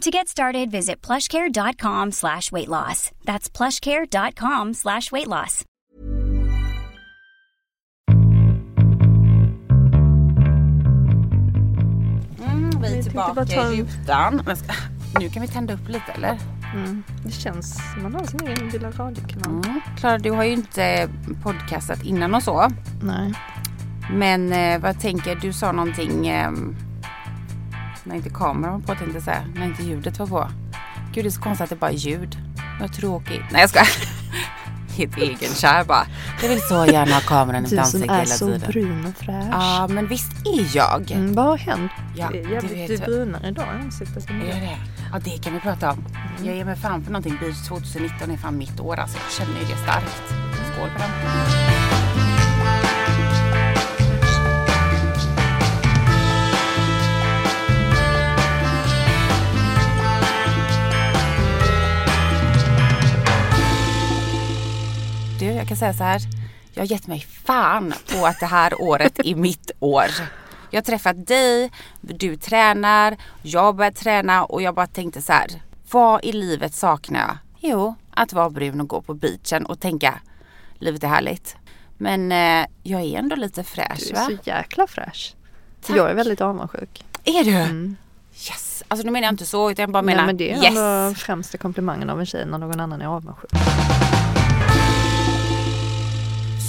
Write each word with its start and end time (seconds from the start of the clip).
To 0.00 0.10
get 0.10 0.26
started, 0.28 0.70
visit 0.70 1.00
plushcare.com 1.00 2.10
slash 2.12 2.50
weight 2.50 2.68
loss. 2.68 3.12
That's 3.24 3.48
plushcare.com 3.48 4.74
slash 4.74 5.12
weight 5.12 5.28
loss. 5.28 5.64
Mm, 12.44 12.70
vi 12.82 12.98
är 12.98 13.02
tillbaka 13.02 13.44
ta 13.46 13.72
i 13.72 13.82
rutan. 13.82 14.42
Ska- 14.56 14.72
Nu 15.20 15.28
kan 15.28 15.42
vi 15.42 15.48
tända 15.48 15.74
upp 15.74 15.88
lite 15.88 16.12
eller? 16.14 16.38
Mm. 16.74 17.02
Det 17.24 17.30
känns 17.32 17.92
som 17.92 18.02
man 18.02 18.14
har 18.14 18.24
sin 18.24 18.46
egen 18.48 18.68
lilla 18.68 18.90
radiokanal. 18.90 19.64
Mm. 19.66 19.80
Klara, 19.98 20.18
du 20.18 20.30
har 20.30 20.44
ju 20.44 20.52
inte 20.52 21.08
podcastat 21.42 22.02
innan 22.04 22.34
och 22.34 22.42
så. 22.42 22.68
Nej. 23.02 23.32
Men 24.12 24.52
eh, 24.52 24.78
vad 24.80 25.00
tänker 25.00 25.34
du? 25.36 25.52
sa 25.52 25.72
någonting 25.72 26.28
eh, 26.28 26.50
när 28.04 28.14
inte 28.16 28.30
kameran 28.30 28.72
var 28.72 28.80
på 28.80 28.94
tänkte 28.94 29.16
jag 29.16 29.22
säga. 29.22 29.44
När 29.54 29.66
inte 29.66 29.82
ljudet 29.82 30.18
var 30.18 30.26
på. 30.26 30.48
Gud 31.14 31.24
det 31.24 31.28
är 31.28 31.30
så 31.30 31.40
konstigt 31.40 31.64
att 31.64 31.70
det 31.70 31.76
bara 31.76 31.90
är 31.90 31.94
ljud. 31.94 32.38
Vad 32.80 32.92
tråkigt. 32.92 33.42
Nej 33.50 33.60
jag 33.60 33.70
ska. 33.70 33.84
Helt 34.96 35.18
egenkär 35.18 35.84
bara. 35.84 36.06
Jag 36.42 36.48
vill 36.48 36.60
så 36.60 36.86
gärna 36.86 37.14
ha 37.14 37.20
kameran 37.20 37.56
i 37.58 37.60
mitt 37.60 37.70
Du 37.70 37.76
som 37.76 37.84
ansikte 37.84 38.08
är 38.14 38.18
hela 38.18 38.26
så 38.26 38.46
tiden. 38.46 38.70
brun 38.70 39.06
och 39.06 39.24
fräsch. 39.24 39.46
Ja 39.50 39.86
men 39.90 40.06
visst 40.06 40.32
är 40.46 40.76
jag. 40.76 41.10
Mm, 41.12 41.34
vad 41.34 41.44
har 41.44 41.58
hänt? 41.58 41.92
Ja, 42.16 42.28
det 42.32 42.38
är 42.40 42.44
du 42.46 42.52
jävligt 42.54 42.90
är 42.90 42.96
vad- 42.98 43.06
brunare 43.06 43.48
idag 43.48 43.64
i 43.80 43.84
ansiktet. 43.84 44.30
Är 44.30 44.34
det. 44.34 44.44
det 44.44 44.78
Ja 45.12 45.18
det 45.24 45.44
kan 45.44 45.52
vi 45.54 45.60
prata 45.60 45.90
om. 45.90 46.04
Jag 46.44 46.56
ger 46.56 46.64
mig 46.64 46.76
fan 46.76 47.02
för 47.04 47.12
någonting. 47.12 47.36
Beach 47.40 47.68
2019 47.68 48.30
är 48.30 48.36
fan 48.36 48.58
mitt 48.58 48.80
år 48.80 48.96
alltså. 48.98 49.18
Jag 49.18 49.32
känner 49.46 49.60
ju 49.60 49.66
det 49.66 49.76
starkt. 49.82 50.22
Skål 50.74 50.88
på 50.90 50.98
den. 50.98 51.71
Jag 65.62 65.68
kan 65.68 65.76
säga 65.76 65.92
så 65.94 66.04
här. 66.04 66.20
Jag 66.74 66.82
har 66.82 66.86
gett 66.86 67.06
mig 67.06 67.26
fan 67.44 67.94
på 68.12 68.26
att 68.26 68.40
det 68.40 68.46
här 68.46 68.82
året 68.82 69.18
är 69.24 69.34
mitt 69.34 69.70
år. 69.80 70.04
Jag 70.70 70.80
har 70.80 70.84
träffat 70.84 71.26
dig, 71.26 71.70
du 72.00 72.36
tränar, 72.36 73.16
jag 73.42 73.76
börjar 73.76 73.90
träna 73.92 74.44
och 74.44 74.62
jag 74.62 74.74
bara 74.74 74.86
tänkte 74.86 75.22
så 75.22 75.32
här. 75.32 75.46
Vad 75.90 76.24
i 76.24 76.32
livet 76.32 76.74
saknar 76.74 77.20
jag? 77.20 77.36
Jo, 77.60 77.94
att 78.10 78.32
vara 78.32 78.50
brun 78.50 78.80
och 78.80 78.88
gå 78.88 79.00
på 79.02 79.14
beachen 79.14 79.66
och 79.66 79.80
tänka 79.80 80.20
livet 80.78 81.04
är 81.04 81.08
härligt. 81.08 81.56
Men 81.98 82.32
eh, 82.32 82.66
jag 82.82 83.00
är 83.02 83.18
ändå 83.18 83.36
lite 83.36 83.64
fräsch 83.64 83.98
Du 84.08 84.10
är 84.10 84.14
va? 84.14 84.24
så 84.24 84.36
jäkla 84.50 84.86
fräsch. 84.86 85.34
Tack. 85.86 85.96
Jag 85.96 86.10
är 86.10 86.14
väldigt 86.14 86.40
avundsjuk. 86.40 87.04
Är 87.24 87.44
du? 87.44 87.50
Mm. 87.50 87.96
Yes! 88.34 88.82
Alltså 88.88 89.06
nu 89.06 89.12
menar 89.12 89.26
jag 89.26 89.32
inte 89.32 89.46
så 89.46 89.70
utan 89.70 89.82
jag 89.82 89.90
bara 89.90 90.02
menar 90.02 90.16
Nej, 90.18 90.26
men 90.26 90.36
det 90.36 90.52
är 90.52 90.72
yes! 91.12 91.18
främsta 91.20 91.58
komplimangen 91.58 92.10
av 92.10 92.20
en 92.20 92.26
tjej 92.26 92.46
när 92.46 92.58
någon 92.58 92.80
annan 92.80 93.02
är 93.02 93.06
avundsjuk. 93.06 93.50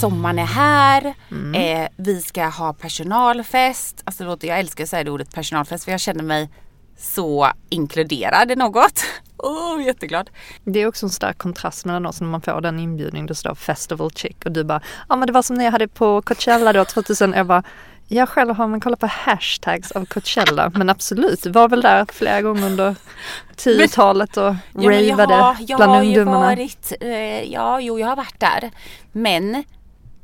Sommaren 0.02 0.40
är 0.40 0.46
här, 0.46 1.14
Mm. 1.32 1.82
eh, 1.84 1.90
vi 1.98 2.22
ska 2.22 2.46
ha 2.46 2.74
personalfest. 2.74 4.02
Alltså 4.06 4.24
låter, 4.24 4.48
jag 4.48 4.60
älskar 4.60 4.84
att 4.84 4.90
säga 4.90 5.04
det 5.04 5.12
ordet 5.12 5.34
personalfest 5.36 5.84
för 5.86 5.92
jag 5.92 6.00
känner 6.02 6.24
mig 6.24 6.50
så 6.98 7.48
inkluderad 7.70 8.52
i 8.52 8.56
något. 8.56 9.04
Oh, 9.38 9.84
jätteglad. 9.84 10.30
Det 10.64 10.80
är 10.82 10.88
också 10.88 11.06
en 11.06 11.10
stark 11.10 11.38
kontrast 11.38 11.86
mellan 11.86 12.06
oss 12.06 12.22
när 12.22 12.28
man 12.28 12.42
får 12.42 12.62
den 12.62 12.80
inbjudningen 12.80 13.26
det 13.28 13.36
står 13.36 13.56
Festival 13.56 14.12
Chick 14.12 14.46
och 14.46 14.52
du 14.52 14.64
bara 14.64 14.82
ja 15.10 15.16
men 15.16 15.28
det 15.28 15.34
var 15.34 15.42
som 15.42 15.56
när 15.56 15.66
jag 15.66 15.72
hade 15.72 15.88
på 15.88 16.22
Coachella 16.22 16.74
då 16.74 16.86
2000. 16.86 17.34
Jag 17.34 17.46
bara 17.48 17.64
jag 18.08 18.30
själv 18.30 18.56
har 18.56 18.68
man 18.68 18.80
kollat 18.80 19.00
på 19.00 19.08
hashtags 19.08 19.92
av 19.92 20.06
Coachella 20.06 20.72
men 20.76 20.90
absolut, 20.90 21.46
var 21.46 21.70
väl 21.70 21.82
där 21.82 22.06
flera 22.14 22.42
gånger 22.42 22.66
under 22.66 22.96
10-talet 23.58 24.38
och 24.38 24.44
Ja, 24.44 24.56
men 24.74 24.84
jag 25.08 25.12
ravade 25.12 25.34
har, 25.36 25.56
jag 25.60 25.78
bland 25.78 25.92
har 25.92 26.04
ju 26.04 26.08
ungdomarna. 26.20 26.40
varit, 26.46 26.94
eh, 27.02 27.44
ja 27.54 27.80
jo 27.82 28.00
jag 28.00 28.08
har 28.08 28.16
varit 28.16 28.40
där. 28.40 28.72
Men 29.12 29.64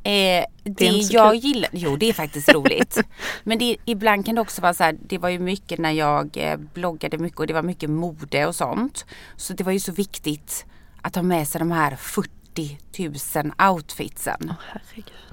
eh, 0.09 0.45
det, 0.63 0.85
inte 0.85 1.07
så 1.07 1.13
jag 1.13 1.31
kul. 1.31 1.41
gillar, 1.43 1.69
jo 1.73 1.97
det 1.97 2.09
är 2.09 2.13
faktiskt 2.13 2.49
roligt. 2.53 2.97
Men 3.43 3.59
det, 3.59 3.77
ibland 3.85 4.25
kan 4.25 4.35
det 4.35 4.41
också 4.41 4.61
vara 4.61 4.73
så 4.73 4.83
här, 4.83 4.97
det 5.01 5.17
var 5.17 5.29
ju 5.29 5.39
mycket 5.39 5.79
när 5.79 5.91
jag 5.91 6.37
eh, 6.37 6.57
bloggade 6.57 7.17
mycket 7.17 7.39
och 7.39 7.47
det 7.47 7.53
var 7.53 7.63
mycket 7.63 7.89
mode 7.89 8.45
och 8.45 8.55
sånt. 8.55 9.05
Så 9.35 9.53
det 9.53 9.63
var 9.63 9.71
ju 9.71 9.79
så 9.79 9.91
viktigt 9.91 10.65
att 11.01 11.15
ha 11.15 11.23
med 11.23 11.47
sig 11.47 11.59
de 11.59 11.71
här 11.71 11.95
40 11.95 12.77
000 12.99 13.71
outfitsen. 13.71 14.53
Herregud. 14.59 15.28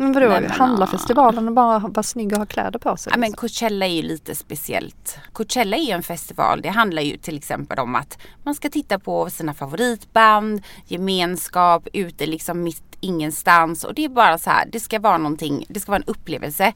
Men 0.00 0.12
vadå, 0.12 0.28
men, 0.28 0.50
handlar 0.50 0.86
ja. 0.86 0.90
festivalen 0.90 1.48
och 1.48 1.54
bara 1.54 1.78
vara 1.78 2.02
snygg 2.02 2.32
och 2.32 2.38
ha 2.38 2.46
kläder 2.46 2.78
på 2.78 2.96
sig? 2.96 3.10
Ja, 3.12 3.18
men 3.18 3.30
liksom? 3.30 3.40
Coachella 3.40 3.86
är 3.86 3.90
ju 3.90 4.02
lite 4.02 4.34
speciellt. 4.34 5.18
Coachella 5.32 5.76
är 5.76 5.82
ju 5.82 5.90
en 5.90 6.02
festival. 6.02 6.62
Det 6.62 6.68
handlar 6.68 7.02
ju 7.02 7.16
till 7.16 7.36
exempel 7.36 7.78
om 7.78 7.94
att 7.94 8.18
man 8.42 8.54
ska 8.54 8.70
titta 8.70 8.98
på 8.98 9.30
sina 9.30 9.54
favoritband, 9.54 10.62
gemenskap, 10.86 11.88
ute 11.92 12.26
liksom 12.26 12.62
mitt 12.62 12.96
ingenstans. 13.00 13.84
Och 13.84 13.94
det 13.94 14.04
är 14.04 14.08
bara 14.08 14.38
så 14.38 14.50
här, 14.50 14.68
det 14.72 14.80
ska 14.80 14.98
vara 14.98 15.18
någonting, 15.18 15.64
det 15.68 15.80
ska 15.80 15.92
vara 15.92 16.02
en 16.02 16.08
upplevelse. 16.08 16.72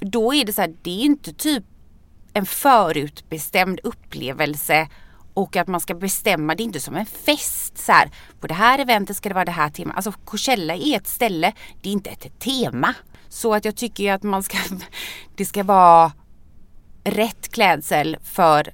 Då 0.00 0.34
är 0.34 0.44
det 0.44 0.52
så 0.52 0.60
här, 0.60 0.74
det 0.82 0.90
är 0.90 1.04
inte 1.04 1.32
typ 1.32 1.64
en 2.32 2.46
förutbestämd 2.46 3.80
upplevelse 3.84 4.88
och 5.34 5.56
att 5.56 5.68
man 5.68 5.80
ska 5.80 5.94
bestämma, 5.94 6.54
det 6.54 6.62
är 6.62 6.64
inte 6.64 6.80
som 6.80 6.96
en 6.96 7.06
fest 7.06 7.78
så 7.78 7.92
här. 7.92 8.10
På 8.40 8.46
det 8.46 8.54
här 8.54 8.78
eventet 8.78 9.16
ska 9.16 9.28
det 9.28 9.34
vara 9.34 9.44
det 9.44 9.50
här 9.50 9.70
temat. 9.70 9.96
Alltså 9.96 10.12
Coachella 10.12 10.74
är 10.74 10.96
ett 10.96 11.06
ställe, 11.06 11.52
det 11.82 11.88
är 11.88 11.92
inte 11.92 12.10
ett 12.10 12.38
tema. 12.38 12.94
Så 13.28 13.54
att 13.54 13.64
jag 13.64 13.76
tycker 13.76 14.04
ju 14.04 14.10
att 14.10 14.22
man 14.22 14.42
ska, 14.42 14.58
det 15.36 15.44
ska 15.44 15.62
vara 15.62 16.12
rätt 17.04 17.52
klädsel 17.52 18.16
för 18.24 18.72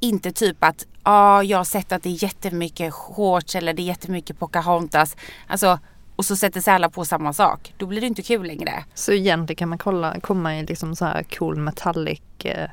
inte 0.00 0.32
typ 0.32 0.64
att 0.64 0.86
ja, 0.92 1.00
ah, 1.02 1.42
jag 1.42 1.58
har 1.58 1.64
sett 1.64 1.92
att 1.92 2.02
det 2.02 2.08
är 2.08 2.24
jättemycket 2.24 2.94
shorts 2.94 3.54
eller 3.54 3.72
det 3.72 3.82
är 3.82 3.84
jättemycket 3.84 4.38
Pocahontas. 4.38 5.16
Alltså, 5.46 5.78
och 6.16 6.24
så 6.24 6.36
sätter 6.36 6.60
sig 6.60 6.74
alla 6.74 6.90
på 6.90 7.04
samma 7.04 7.32
sak. 7.32 7.74
Då 7.78 7.86
blir 7.86 8.00
det 8.00 8.06
inte 8.06 8.22
kul 8.22 8.46
längre. 8.46 8.84
Så 8.94 9.12
egentligen 9.12 9.56
kan 9.56 9.68
man 9.68 9.78
kolla, 9.78 10.20
komma 10.20 10.58
i 10.58 10.66
liksom 10.66 10.96
så 10.96 11.04
här 11.04 11.22
cool 11.22 11.56
metallic 11.56 12.20
eh, 12.44 12.70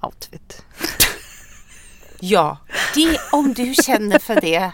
outfit. 0.00 0.64
Ja, 2.20 2.56
det, 2.94 3.18
om 3.32 3.54
du 3.54 3.74
känner 3.74 4.18
för 4.18 4.40
det 4.40 4.72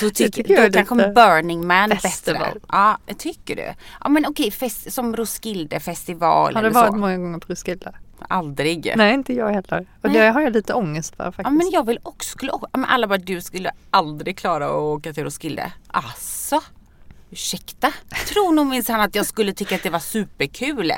så 0.00 0.10
tycker, 0.10 0.30
tycker 0.30 0.54
jag 0.54 0.72
då 0.72 0.78
kanske 0.84 1.08
Burning 1.08 1.66
Man 1.66 1.90
festival. 1.96 2.42
bättre. 2.42 2.60
Ja, 2.68 2.98
tycker 3.18 3.56
du? 3.56 3.74
Ja 4.00 4.08
men 4.08 4.26
okej, 4.26 4.50
fest, 4.50 4.92
som 4.92 5.16
Roskilde 5.16 5.80
festival 5.80 6.54
Har 6.54 6.62
du 6.62 6.70
varit 6.70 6.90
så. 6.92 6.96
många 6.96 7.16
gånger 7.18 7.38
på 7.38 7.52
Roskilde? 7.52 7.92
Aldrig. 8.28 8.92
Nej, 8.96 9.14
inte 9.14 9.32
jag 9.32 9.48
heller. 9.52 9.86
Och 10.02 10.10
det 10.10 10.28
har 10.28 10.40
jag 10.40 10.52
lite 10.52 10.74
ångest 10.74 11.16
för 11.16 11.24
faktiskt. 11.24 11.44
Ja 11.44 11.50
men 11.50 11.70
jag 11.70 11.86
vill 11.86 11.98
också, 12.02 12.30
skulle, 12.30 12.52
alla 12.72 13.06
bara 13.06 13.18
du 13.18 13.40
skulle 13.40 13.70
aldrig 13.90 14.38
klara 14.38 14.66
att 14.66 14.72
åka 14.72 15.12
till 15.12 15.24
Roskilde. 15.24 15.72
Alltså, 15.86 16.60
ursäkta? 17.30 17.92
Tror 18.28 18.52
nog 18.52 18.66
minsann 18.66 19.00
att 19.00 19.14
jag 19.14 19.26
skulle 19.26 19.52
tycka 19.52 19.74
att 19.74 19.82
det 19.82 19.90
var 19.90 19.98
superkul. 19.98 20.92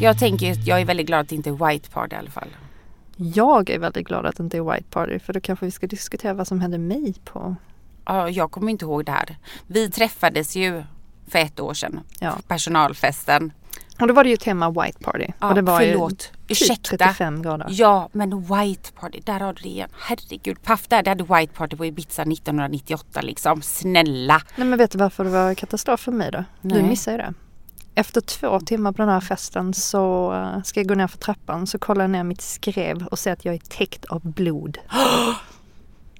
Jag 0.00 0.18
tänker 0.18 0.52
att 0.52 0.66
jag 0.66 0.80
är 0.80 0.84
väldigt 0.84 1.06
glad 1.06 1.20
att 1.20 1.28
det 1.28 1.34
inte 1.34 1.50
är 1.50 1.68
White 1.68 1.90
Party 1.90 2.16
i 2.16 2.18
alla 2.18 2.30
fall. 2.30 2.48
Jag 3.16 3.70
är 3.70 3.78
väldigt 3.78 4.06
glad 4.06 4.26
att 4.26 4.36
det 4.36 4.42
inte 4.42 4.56
är 4.56 4.72
White 4.72 4.90
Party 4.90 5.18
för 5.18 5.32
då 5.32 5.40
kanske 5.40 5.64
vi 5.66 5.70
ska 5.70 5.86
diskutera 5.86 6.34
vad 6.34 6.46
som 6.46 6.60
hände 6.60 6.78
mig 6.78 7.14
på... 7.24 7.56
Ja, 8.04 8.28
jag 8.30 8.50
kommer 8.50 8.70
inte 8.72 8.84
ihåg 8.84 9.04
det 9.04 9.12
här. 9.12 9.36
Vi 9.66 9.90
träffades 9.90 10.56
ju 10.56 10.82
för 11.28 11.38
ett 11.38 11.60
år 11.60 11.74
sedan. 11.74 12.00
Ja. 12.20 12.38
Personalfesten. 12.48 13.52
Och 14.00 14.06
då 14.06 14.14
var 14.14 14.24
det 14.24 14.30
ju 14.30 14.36
tema 14.36 14.70
White 14.70 14.98
Party. 15.04 15.26
Ja, 15.40 15.48
och 15.48 15.54
det 15.54 15.62
var 15.62 15.78
förlåt. 15.80 16.12
ju 16.12 16.16
typ 16.16 16.50
Ursäkta. 16.50 16.96
35 16.96 17.42
grader. 17.42 17.66
Ja, 17.70 18.08
men 18.12 18.40
White 18.40 18.92
Party, 19.00 19.20
där 19.24 19.40
har 19.40 19.52
du 19.52 19.62
det 19.62 19.68
igen. 19.68 19.90
Herregud, 19.98 20.62
Paff 20.62 20.88
där, 20.88 21.02
det 21.02 21.10
hade 21.10 21.24
White 21.24 21.52
Party 21.54 21.76
på 21.76 21.86
Ibiza 21.86 22.22
1998 22.22 23.20
liksom. 23.20 23.62
Snälla. 23.62 24.42
Nej 24.56 24.66
men 24.66 24.78
vet 24.78 24.90
du 24.90 24.98
varför 24.98 25.24
det 25.24 25.30
var 25.30 25.54
katastrof 25.54 26.00
för 26.00 26.12
mig 26.12 26.30
då? 26.30 26.44
Du 26.60 26.74
Nej. 26.74 26.82
missade 26.82 27.16
ju 27.16 27.22
det. 27.22 27.34
Efter 28.00 28.20
två 28.20 28.60
timmar 28.60 28.92
på 28.92 29.02
den 29.02 29.08
här 29.08 29.20
festen 29.20 29.74
så 29.74 30.32
eh, 30.34 30.62
ska 30.62 30.80
jag 30.80 30.86
gå 30.88 30.94
ner 30.94 31.06
för 31.06 31.18
trappan 31.18 31.66
så 31.66 31.78
kollar 31.78 32.02
jag 32.02 32.10
ner 32.10 32.24
mitt 32.24 32.40
skrev 32.40 33.06
och 33.06 33.18
ser 33.18 33.32
att 33.32 33.44
jag 33.44 33.54
är 33.54 33.58
täckt 33.58 34.04
av 34.04 34.20
blod. 34.32 34.78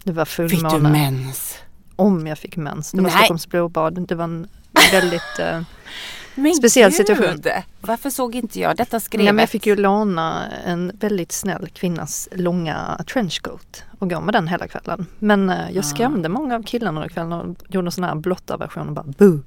Det 0.05 0.13
var 0.13 0.25
Fick 0.25 0.51
du 0.51 0.57
fullmåne. 0.57 0.89
mens? 0.91 1.59
Om 1.97 2.27
jag 2.27 2.39
fick 2.39 2.57
mens. 2.57 2.91
Det 2.91 2.97
var 2.97 3.03
Nej. 3.03 3.13
Stockholms 3.13 3.49
blodbad. 3.49 4.07
Det 4.09 4.15
var 4.15 4.25
en 4.25 4.49
väldigt... 4.93 5.39
Eh, 5.39 5.61
Men 6.35 6.55
Speciell 6.55 6.91
gud, 6.91 6.97
situation. 6.97 7.43
Varför 7.81 8.11
såg 8.11 8.35
inte 8.35 8.61
jag 8.61 8.77
detta 8.77 9.01
skrevet? 9.01 9.25
nej, 9.25 9.33
men 9.33 9.43
jag 9.43 9.51
fick 9.51 9.67
ju 9.67 9.77
låna 9.77 10.47
en 10.67 10.93
väldigt 11.01 11.33
snäll 11.33 11.69
kvinnas 11.75 12.29
långa 12.33 13.01
trenchcoat 13.13 13.85
och 13.99 14.11
gå 14.11 14.21
med 14.21 14.35
den 14.35 14.49
hela 14.49 14.69
kvällen. 14.69 15.07
Men 15.19 15.51
eh, 15.51 15.57
Ah. 15.61 15.71
jag 15.71 15.85
skrämde 15.85 16.29
många 16.29 16.55
av 16.57 16.63
killarna 16.63 17.01
under 17.01 17.09
kvällen 17.15 17.33
och 17.33 17.57
gjorde 17.69 17.87
en 17.89 17.93
sån 17.93 18.05
här 18.05 18.15
blottarversion 18.15 18.89
och 18.89 18.95
bara 18.95 19.05
boo. 19.19 19.41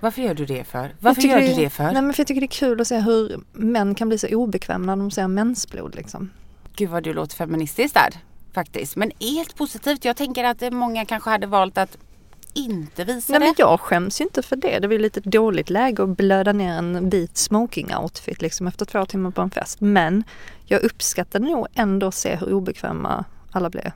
Varför 0.00 0.22
gör 0.22 0.34
du 0.34 0.46
det 0.46 0.64
för? 0.64 0.94
Varför 1.00 1.22
gör 1.22 1.40
du 1.40 1.54
det 1.54 1.70
för? 1.70 1.84
Nej 1.84 2.02
men 2.02 2.12
för 2.12 2.20
jag 2.20 2.26
tycker 2.26 2.40
det 2.40 2.44
är 2.46 2.48
kul 2.48 2.80
att 2.80 2.88
se 2.88 2.98
hur 2.98 3.40
män 3.52 3.94
kan 3.94 4.08
bli 4.08 4.18
så 4.18 4.28
obekväma 4.28 4.86
när 4.94 4.96
de 4.96 5.10
ser 5.10 5.28
mensblod 5.28 5.94
liksom. 5.94 6.30
Gud 6.76 6.90
vad 6.90 7.02
du 7.02 7.12
låter 7.12 7.36
feministisk 7.36 7.94
där. 7.94 8.14
Faktiskt. 8.52 8.96
Men 8.96 9.12
helt 9.20 9.56
positivt. 9.56 10.04
Jag 10.04 10.16
tänker 10.16 10.44
att 10.44 10.72
många 10.72 11.04
kanske 11.04 11.30
hade 11.30 11.46
valt 11.46 11.78
att 11.78 11.98
inte 12.54 13.04
visa 13.04 13.32
Nej 13.32 13.40
det. 13.40 13.46
men 13.46 13.54
jag 13.58 13.80
skäms 13.80 14.20
ju 14.20 14.24
inte 14.24 14.42
för 14.42 14.56
det. 14.56 14.78
Det 14.78 14.86
var 14.86 14.92
ju 14.92 14.98
lite 14.98 15.20
dåligt 15.20 15.70
läge 15.70 16.02
att 16.02 16.16
blöda 16.16 16.52
ner 16.52 16.72
en 16.72 17.10
vit 17.10 17.34
smoking-outfit 17.34 18.42
liksom 18.42 18.66
efter 18.66 18.84
två 18.84 19.06
timmar 19.06 19.30
på 19.30 19.42
en 19.42 19.50
fest. 19.50 19.80
Men 19.80 20.24
jag 20.64 20.82
uppskattade 20.82 21.44
nog 21.44 21.66
ändå 21.74 22.06
att 22.06 22.14
se 22.14 22.36
hur 22.36 22.52
obekväma 22.52 23.24
alla 23.50 23.70
blev. 23.70 23.92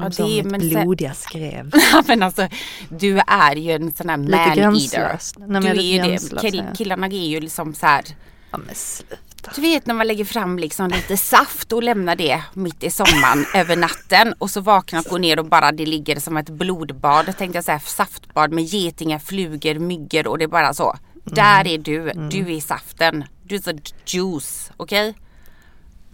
De 0.00 0.02
Ja, 0.02 0.42
det- 0.42 0.50
mitt 0.58 0.72
blodiga 0.84 1.14
skrev. 1.14 1.72
Men 2.06 2.22
alltså, 2.22 2.48
du 2.88 3.18
är 3.26 3.56
ju 3.56 3.72
en 3.72 3.92
sån 3.92 4.08
här 4.08 4.16
man-eater. 4.16 5.18
Du 5.60 5.68
är 5.68 5.74
ju 5.82 5.98
det. 6.02 6.18
Kill, 6.40 6.64
killarna 6.76 7.06
är 7.06 7.10
ju 7.28 7.40
liksom 7.40 7.74
så 7.74 7.86
här. 7.86 8.04
Ja 8.50 8.58
men 8.58 8.74
sluta. 8.74 9.50
Du 9.54 9.60
vet 9.62 9.86
när 9.86 9.94
man 9.94 10.06
lägger 10.06 10.24
fram 10.24 10.58
liksom 10.58 10.88
lite 10.88 11.16
saft 11.16 11.72
och 11.72 11.82
lämnar 11.82 12.16
det 12.16 12.42
mitt 12.54 12.82
i 12.84 12.90
sommaren 12.90 13.46
över 13.54 13.76
natten 13.76 14.34
och 14.38 14.50
så 14.50 14.60
vaknar 14.60 15.00
och 15.00 15.06
går 15.06 15.18
ner 15.18 15.38
och 15.38 15.46
bara 15.46 15.72
det 15.72 15.86
ligger 15.86 16.20
som 16.20 16.36
ett 16.36 16.50
blodbad. 16.50 17.26
Tänkte 17.38 17.56
jag 17.56 17.64
säga 17.64 17.80
saftbad 17.80 18.52
med 18.52 18.64
getingar, 18.64 19.18
flugor, 19.18 19.74
myggor 19.78 20.26
och 20.26 20.38
det 20.38 20.44
är 20.44 20.48
bara 20.48 20.74
så. 20.74 20.96
Där 21.24 21.66
är 21.66 21.78
du. 21.78 22.12
Du 22.30 22.54
är 22.56 22.60
saften. 22.60 23.24
Du 23.42 23.54
är 23.54 23.60
så 23.60 23.78
juice. 24.06 24.70
Okej? 24.76 25.14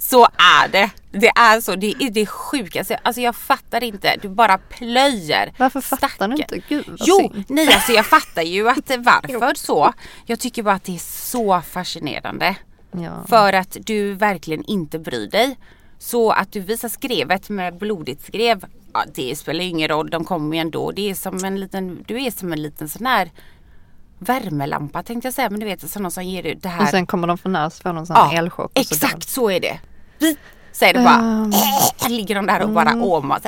Så 0.03 0.25
är 0.25 0.69
det. 0.69 0.91
Det 1.11 1.29
är 1.29 1.61
så. 1.61 1.77
Det 1.77 1.95
är 2.01 2.11
det 2.11 2.27
sjukaste. 2.27 2.99
Alltså 3.03 3.21
jag 3.23 3.37
fattar 3.37 3.85
inte. 3.85 4.17
Du 4.23 4.29
bara 4.29 4.59
plöjer. 4.59 5.53
Varför 5.59 5.81
fattar 5.81 6.29
du 6.29 6.37
Stackare. 6.37 6.57
inte? 6.57 6.69
Gud 6.75 6.85
vad 6.89 6.99
Jo, 7.05 7.19
synd. 7.33 7.45
nej 7.49 7.75
alltså 7.75 7.93
jag 7.93 8.07
fattar 8.07 8.43
ju 8.43 8.69
att 8.69 8.77
varför 8.99 9.55
så. 9.55 9.93
Jag 10.27 10.41
tycker 10.41 10.63
bara 10.63 10.75
att 10.75 10.85
det 10.85 10.95
är 10.95 10.99
så 11.31 11.61
fascinerande. 11.61 12.57
Ja. 12.93 13.25
För 13.29 13.53
att 13.53 13.77
du 13.81 14.13
verkligen 14.15 14.65
inte 14.65 14.99
bryr 14.99 15.31
dig. 15.31 15.59
Så 15.99 16.31
att 16.31 16.53
du 16.53 16.61
visar 16.61 16.89
skrevet 16.89 17.49
med 17.49 17.79
blodigt 17.79 18.27
skrev. 18.27 18.65
Ja, 18.93 19.05
det 19.15 19.37
spelar 19.39 19.61
ingen 19.61 19.89
roll, 19.89 20.11
de 20.11 20.25
kommer 20.25 20.57
ju 20.57 20.61
ändå. 20.61 20.91
Det 20.91 21.11
är 21.11 21.15
som 21.15 21.45
en 21.45 21.61
liten, 21.61 22.05
du 22.09 22.23
är 22.25 22.31
som 22.31 22.53
en 22.53 22.63
liten 22.63 22.89
sån 22.89 23.07
här 23.07 23.31
värmelampa 24.19 25.03
tänkte 25.03 25.27
jag 25.27 25.35
säga. 25.35 25.51
Men 25.51 25.61
du 25.61 25.67
vet 25.67 25.91
sådana 25.91 26.11
som 26.11 26.25
ger 26.25 26.43
ut 26.47 26.63
det 26.63 26.69
här. 26.69 26.83
Och 26.83 26.89
sen 26.89 27.07
kommer 27.07 27.29
de 27.29 27.39
för 27.39 27.49
nära 27.49 27.71
så 27.71 27.83
får 27.83 27.93
de 27.93 28.07
sån 28.07 28.17
här 28.17 28.39
elchock. 28.39 28.79
och 28.79 28.87
så 28.87 28.95
exakt 28.95 29.29
så 29.29 29.51
är 29.51 29.61
det. 29.61 29.81
Säger 30.73 30.95
det 30.95 31.01
bara. 31.05 31.15
Ehm. 31.15 31.51
Ligger 32.09 32.35
de 32.35 32.47
där 32.47 32.63
och 32.63 32.69
bara 32.69 32.91
Mm. 32.91 33.03
åmar. 33.05 33.41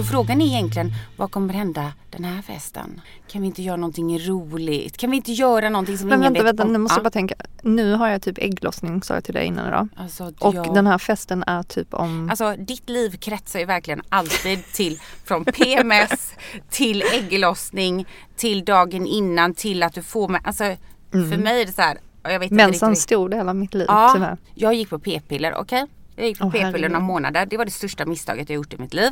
Så 0.00 0.06
frågan 0.06 0.40
är 0.42 0.46
egentligen, 0.46 0.92
vad 1.16 1.30
kommer 1.30 1.54
hända 1.54 1.92
den 2.10 2.24
här 2.24 2.42
festen? 2.42 3.00
Kan 3.28 3.40
vi 3.40 3.46
inte 3.46 3.62
göra 3.62 3.76
någonting 3.76 4.18
roligt? 4.18 4.96
Kan 4.96 5.10
vi 5.10 5.16
inte 5.16 5.32
göra 5.32 5.68
någonting 5.68 5.98
som 5.98 6.08
Men 6.08 6.18
ingen 6.20 6.32
vänta, 6.32 6.44
vet 6.44 6.50
vänta, 6.50 6.62
om? 6.64 6.72
nu 6.72 6.78
måste 6.78 6.92
jag 6.94 7.00
Ja. 7.00 7.02
bara 7.04 7.10
tänka. 7.10 7.34
Nu 7.62 7.92
har 7.94 8.08
jag 8.08 8.22
typ 8.22 8.38
ägglossning 8.38 9.02
sa 9.02 9.14
jag 9.14 9.24
till 9.24 9.34
dig 9.34 9.46
innan 9.46 9.68
idag. 9.68 9.88
Alltså, 9.96 10.32
Och 10.40 10.54
jag- 10.54 10.74
den 10.74 10.86
här 10.86 10.98
festen 10.98 11.42
är 11.46 11.62
typ 11.62 11.94
om... 11.94 12.30
Alltså 12.30 12.56
ditt 12.58 12.88
liv 12.88 13.16
kretsar 13.16 13.58
ju 13.58 13.64
verkligen 13.64 14.02
alltid 14.08 14.64
till 14.72 15.00
från 15.24 15.44
PMS 15.44 16.32
till 16.70 17.02
ägglossning 17.14 18.06
till 18.36 18.64
dagen 18.64 19.06
innan 19.06 19.54
till 19.54 19.82
att 19.82 19.92
du 19.94 20.02
får 20.02 20.28
med, 20.28 20.40
alltså 20.44 20.64
för 21.10 21.36
mig 21.38 21.62
är 21.62 21.66
det 21.66 21.72
så 21.72 21.82
här, 21.82 21.98
jag 22.22 22.38
vet 22.38 22.42
inte 22.52 22.54
Mens 22.66 22.82
en 22.82 22.88
riktigt. 22.88 23.02
stor 23.02 23.28
del 23.28 23.48
av 23.48 23.56
mitt 23.56 23.74
liv 23.74 23.86
Ja, 23.88 24.10
tyvärr. 24.14 24.36
jag 24.54 24.74
gick 24.74 24.90
på 24.90 24.98
p-piller, 24.98 25.54
okej? 25.56 25.86
Jag 26.16 26.26
gick 26.26 26.38
på 26.38 26.46
Åh, 26.46 26.52
p-piller 26.52 26.88
några 26.88 27.04
månader. 27.04 27.46
Det 27.46 27.56
var 27.56 27.64
det 27.64 27.70
största 27.70 28.06
misstaget 28.06 28.48
jag 28.48 28.54
gjort 28.56 28.72
i 28.72 28.78
mitt 28.78 28.94
liv. 28.94 29.10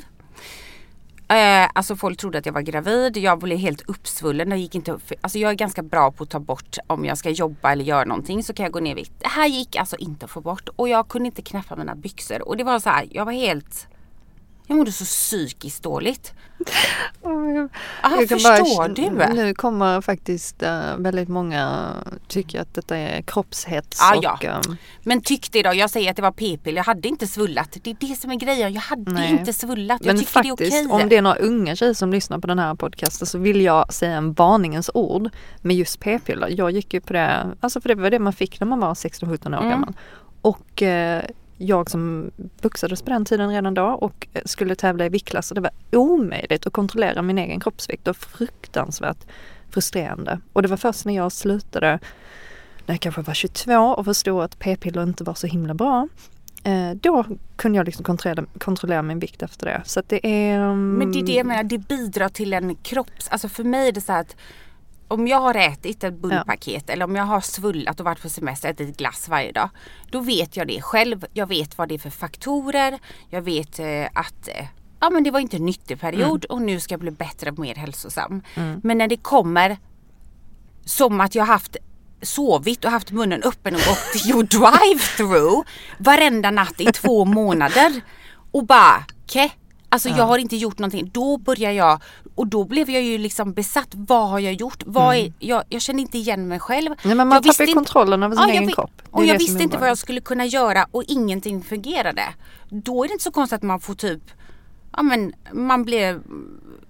Eh, 1.30 1.68
alltså 1.72 1.96
folk 1.96 2.18
trodde 2.18 2.38
att 2.38 2.46
jag 2.46 2.52
var 2.52 2.60
gravid. 2.60 3.16
Jag 3.16 3.38
blev 3.38 3.58
helt 3.58 3.82
uppsvullen. 3.88 4.50
Jag, 4.50 4.58
gick 4.58 4.74
inte, 4.74 4.92
upp- 4.92 5.12
alltså 5.20 5.38
jag 5.38 5.50
är 5.50 5.54
ganska 5.54 5.82
bra 5.82 6.12
på 6.12 6.24
att 6.24 6.30
ta 6.30 6.38
bort 6.40 6.76
om 6.86 7.04
jag 7.04 7.18
ska 7.18 7.30
jobba 7.30 7.72
eller 7.72 7.84
göra 7.84 8.04
någonting 8.04 8.42
så 8.42 8.52
kan 8.52 8.64
jag 8.64 8.72
gå 8.72 8.80
ner 8.80 8.90
i 8.90 8.94
vikt. 8.94 9.12
Det 9.18 9.28
här 9.28 9.46
gick 9.48 9.76
alltså 9.76 9.96
inte 9.96 10.24
att 10.24 10.30
få 10.30 10.40
bort 10.40 10.68
och 10.76 10.88
jag 10.88 11.08
kunde 11.08 11.26
inte 11.26 11.42
knäppa 11.42 11.76
mina 11.76 11.94
byxor 11.94 12.48
och 12.48 12.56
det 12.56 12.64
var 12.64 12.78
så 12.78 12.90
här, 12.90 13.06
jag 13.10 13.24
var 13.24 13.32
helt 13.32 13.88
jag 14.68 14.76
mådde 14.78 14.92
så 14.92 15.04
psykiskt 15.04 15.82
dåligt. 15.82 16.32
Ah, 18.02 18.08
kan 18.16 18.28
förstår 18.28 18.76
bara- 18.76 18.88
du? 19.28 19.34
Nu 19.34 19.54
kommer 19.54 20.00
faktiskt 20.00 20.62
eh, 20.62 20.96
väldigt 20.98 21.28
många 21.28 21.90
tycka 22.28 22.62
att 22.62 22.74
detta 22.74 22.96
är 22.96 23.22
kroppshets 23.22 24.00
Ah, 24.02 24.16
och 24.16 24.24
ja. 24.24 24.38
ehm, 24.42 24.76
Men 25.02 25.20
tyck 25.20 25.52
det 25.52 25.62
då, 25.62 25.74
jag 25.74 25.90
säger 25.90 26.10
att 26.10 26.16
det 26.16 26.22
var 26.22 26.32
p-piller, 26.32 26.76
jag 26.76 26.84
hade 26.84 27.08
inte 27.08 27.26
svullat. 27.26 27.76
Det 27.82 27.90
är 27.90 27.96
det 28.00 28.16
som 28.20 28.30
är 28.30 28.34
grejen, 28.34 28.72
jag 28.72 28.80
hade 28.80 29.12
Nej. 29.12 29.30
inte 29.30 29.52
svullat. 29.52 30.00
Jag 30.04 30.14
Men 30.14 30.24
tycker 30.24 30.42
det 30.42 30.48
är 30.48 30.50
faktiskt 30.56 30.86
okej. 30.90 31.02
om 31.02 31.08
det 31.08 31.16
är 31.16 31.22
några 31.22 31.36
unga 31.36 31.76
tjejer 31.76 31.94
som 31.94 32.10
lyssnar 32.12 32.38
på 32.38 32.46
den 32.46 32.58
här 32.58 32.74
podcasten 32.74 33.26
så 33.26 33.38
vill 33.38 33.60
jag 33.60 33.92
säga 33.92 34.16
en 34.16 34.32
varningens 34.32 34.90
ord 34.94 35.30
med 35.60 35.76
just 35.76 36.00
p-piller. 36.00 36.48
Jag 36.56 36.70
gick 36.70 36.94
ju 36.94 37.00
på 37.00 37.12
det, 37.12 37.46
alltså 37.60 37.80
för 37.80 37.88
det 37.88 37.94
var 37.94 38.10
det 38.10 38.18
man 38.18 38.32
fick 38.32 38.60
när 38.60 38.66
man 38.66 38.80
var 38.80 38.94
16-17 38.94 39.54
år 39.54 39.58
Mm. 39.58 39.70
gammal. 39.70 39.92
Och 40.42 40.82
eh, 40.82 41.24
jag 41.58 41.90
som 41.90 42.30
boxades 42.62 43.02
på 43.02 43.10
den 43.10 43.24
tiden 43.24 43.50
redan 43.50 43.74
då 43.74 43.86
och 43.86 44.26
eh, 44.32 44.42
skulle 44.44 44.74
tävla 44.74 45.06
i 45.06 45.08
viktklass 45.08 45.50
och 45.50 45.54
det 45.54 45.60
var 45.60 45.70
omöjligt 45.92 46.66
att 46.66 46.72
kontrollera 46.72 47.22
min 47.22 47.38
egen 47.38 47.60
kroppsvikt 47.60 48.08
och 48.08 48.16
fruktansvärt 48.16 49.26
frustrerande. 49.70 50.40
Och 50.52 50.62
det 50.62 50.68
var 50.68 50.76
först 50.76 51.04
när 51.04 51.16
jag 51.16 51.32
slutade 51.32 51.98
när 52.86 52.94
jag 52.94 53.00
kanske 53.00 53.22
var 53.22 53.34
22 53.34 53.74
och 53.74 54.04
förstod 54.04 54.42
att 54.42 54.58
p-piller 54.58 55.02
inte 55.02 55.24
var 55.24 55.34
så 55.34 55.46
himla 55.46 55.74
bra. 55.74 56.08
Eh, 56.64 56.90
då 56.90 57.24
kunde 57.56 57.76
jag 57.76 57.86
liksom 57.86 58.04
kontrollera, 58.04 58.44
kontrollera 58.58 59.02
min 59.02 59.18
vikt 59.18 59.42
efter 59.42 59.66
det. 59.66 59.82
Så 59.84 60.00
att 60.00 60.08
det 60.08 60.26
är... 60.26 60.58
Mm, 60.58 60.92
Men 60.92 61.12
det 61.12 61.18
är 61.18 61.26
det 61.26 61.32
jag 61.32 61.46
menar, 61.46 61.62
det 61.62 61.78
bidrar 61.78 62.28
till 62.28 62.52
en 62.52 62.74
kropps... 62.74 63.28
Alltså 63.28 63.48
för 63.48 63.64
mig 63.64 63.88
är 63.88 63.92
det 63.92 64.00
så 64.00 64.12
här 64.12 64.20
att 64.20 64.36
om 65.08 65.26
jag 65.26 65.40
har 65.40 65.54
ätit 65.54 66.04
ett 66.04 66.14
bullpaket 66.14 66.90
eller 66.90 67.04
om 67.04 67.16
jag 67.16 67.24
har 67.24 67.40
svullat 67.40 68.00
och 68.00 68.06
varit 68.06 68.22
på 68.22 68.28
semester 68.28 68.68
och 68.68 68.80
ätit 68.80 68.96
glass 68.96 69.28
varje 69.28 69.52
dag. 69.52 69.70
Då 70.10 70.20
vet 70.20 70.56
jag 70.56 70.66
det 70.66 70.82
själv. 70.82 71.24
Jag 71.32 71.46
vet 71.46 71.78
vad 71.78 71.88
det 71.88 71.94
är 71.94 71.98
för 71.98 72.10
faktorer. 72.10 72.98
Jag 73.30 73.42
vet 73.42 73.78
eh, 73.78 74.04
att 74.14 74.48
eh, 74.48 74.66
ja, 75.00 75.10
men 75.10 75.24
det 75.24 75.30
var 75.30 75.40
inte 75.40 75.56
en 75.56 75.66
nyttig 75.66 76.00
period 76.00 76.44
och 76.44 76.62
nu 76.62 76.80
ska 76.80 76.92
jag 76.92 77.00
bli 77.00 77.10
bättre 77.10 77.50
och 77.50 77.58
mer 77.58 77.74
hälsosam. 77.74 78.42
Men 78.82 78.98
när 78.98 79.08
det 79.08 79.16
kommer 79.16 79.76
som 80.84 81.20
att 81.20 81.34
jag 81.34 81.44
haft 81.44 81.76
sovit 82.22 82.84
och 82.84 82.90
haft 82.90 83.10
munnen 83.10 83.42
öppen 83.42 83.74
och 83.74 83.80
gått 83.80 84.26
your 84.26 84.42
drive-through 84.42 85.64
varenda 85.98 86.50
natt 86.50 86.80
i 86.80 86.84
två 86.84 87.24
månader. 87.24 88.00
Och 88.50 88.66
bara, 88.66 89.04
ke, 89.26 89.50
Alltså 89.90 90.08
jag 90.08 90.24
har 90.24 90.38
inte 90.38 90.56
gjort 90.56 90.78
någonting. 90.78 91.10
Då 91.14 91.36
börjar 91.38 91.72
jag 91.72 92.00
och 92.34 92.46
då 92.46 92.64
blev 92.64 92.90
jag 92.90 93.02
ju 93.02 93.18
liksom 93.18 93.52
besatt. 93.52 93.88
Vad 93.90 94.28
har 94.28 94.38
jag 94.38 94.52
gjort? 94.52 94.82
Vad 94.86 95.16
är, 95.16 95.32
jag, 95.38 95.64
jag 95.68 95.82
känner 95.82 96.00
inte 96.00 96.18
igen 96.18 96.48
mig 96.48 96.58
själv. 96.60 96.94
Nej, 97.02 97.14
men 97.14 97.28
man 97.28 97.42
tappar 97.42 97.64
ju 97.66 97.74
kontrollen 97.74 98.22
över 98.22 98.36
sin 98.36 98.48
Ja, 98.48 98.54
egen 98.54 98.72
kropp. 98.72 98.90
Och 99.10 99.24
jag 99.24 99.38
visste 99.38 99.62
inte 99.62 99.78
vad 99.78 99.88
jag 99.88 99.98
skulle 99.98 100.20
kunna 100.20 100.46
göra 100.46 100.86
och 100.90 101.04
ingenting 101.08 101.62
fungerade. 101.62 102.22
Då 102.68 103.04
är 103.04 103.08
det 103.08 103.12
inte 103.12 103.24
så 103.24 103.30
konstigt 103.30 103.56
att 103.56 103.62
man 103.62 103.80
får 103.80 103.94
typ, 103.94 104.22
ja 104.96 105.02
men 105.02 105.32
man 105.52 105.84
blir 105.84 106.20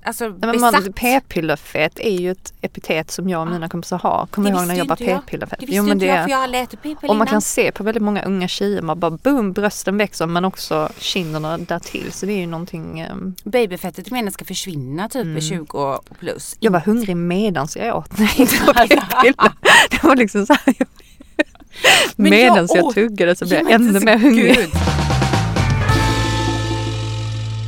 alltså 0.08 0.28
Nej, 0.28 0.38
men 0.40 0.60
man, 0.60 0.92
p-pillerfet 0.96 1.98
är 1.98 2.18
ju 2.20 2.30
ett 2.30 2.52
epitet 2.60 3.10
som 3.10 3.28
jag 3.28 3.40
och 3.40 3.48
mina 3.48 3.68
kompisar 3.68 3.98
har. 3.98 4.26
Kommer 4.30 4.50
Det 4.50 4.56
du 4.56 4.58
ihåg 4.60 4.68
när 4.68 4.74
jag 4.74 4.84
inte 4.84 4.96
p-pillerfett? 5.04 5.60
Det 5.60 5.66
visste 5.66 5.90
inte 5.92 6.06
jag 6.06 6.24
för 6.24 6.30
jag 6.30 6.38
har 6.38 6.54
ätit 6.54 6.82
p-piller 6.82 7.10
Och 7.10 7.16
man 7.16 7.26
kan 7.26 7.40
se 7.40 7.72
på 7.72 7.84
väldigt 7.84 8.02
många 8.02 8.22
unga 8.22 8.48
tjejer, 8.48 8.82
man 8.82 9.00
bara 9.00 9.10
boom, 9.10 9.52
brösten 9.52 9.96
växer 9.98 10.26
men 10.26 10.44
också 10.44 10.88
kinderna 10.98 11.58
där 11.58 11.78
till. 11.78 12.12
Så 12.12 12.26
det 12.26 12.32
är 12.32 12.38
ju 12.38 12.46
någonting. 12.46 13.00
ehm, 13.00 13.34
Babyfettet 13.44 14.08
i 14.08 14.10
meningen 14.10 14.32
ska 14.32 14.44
försvinna 14.44 15.08
typ 15.08 15.26
vid 15.26 15.42
20 15.44 15.78
och 15.78 16.04
plus. 16.18 16.56
Jag 16.60 16.70
var 16.72 16.80
hungrig 16.80 17.16
medans 17.16 17.76
jag 17.76 17.96
åt 17.96 18.10
jag 18.18 18.30
inte 18.40 18.64
var 18.64 18.74
p-piller. 18.74 19.52
Det 19.90 20.02
var 20.04 20.16
liksom 20.16 20.46
så 20.46 20.52
här. 20.52 20.74
Men 22.16 22.32
jag 22.32 22.40
Medans 22.50 22.72
jag 22.74 22.84
åt- 22.84 22.94
tuggade 22.94 23.36
så 23.36 23.46
blev 23.46 23.60
Ja, 23.62 23.70
jag 23.70 23.80
men 23.80 23.96
ännu 23.96 24.00
mer 24.04 24.18
hungrig. 24.18 24.56
Gud. 24.56 24.68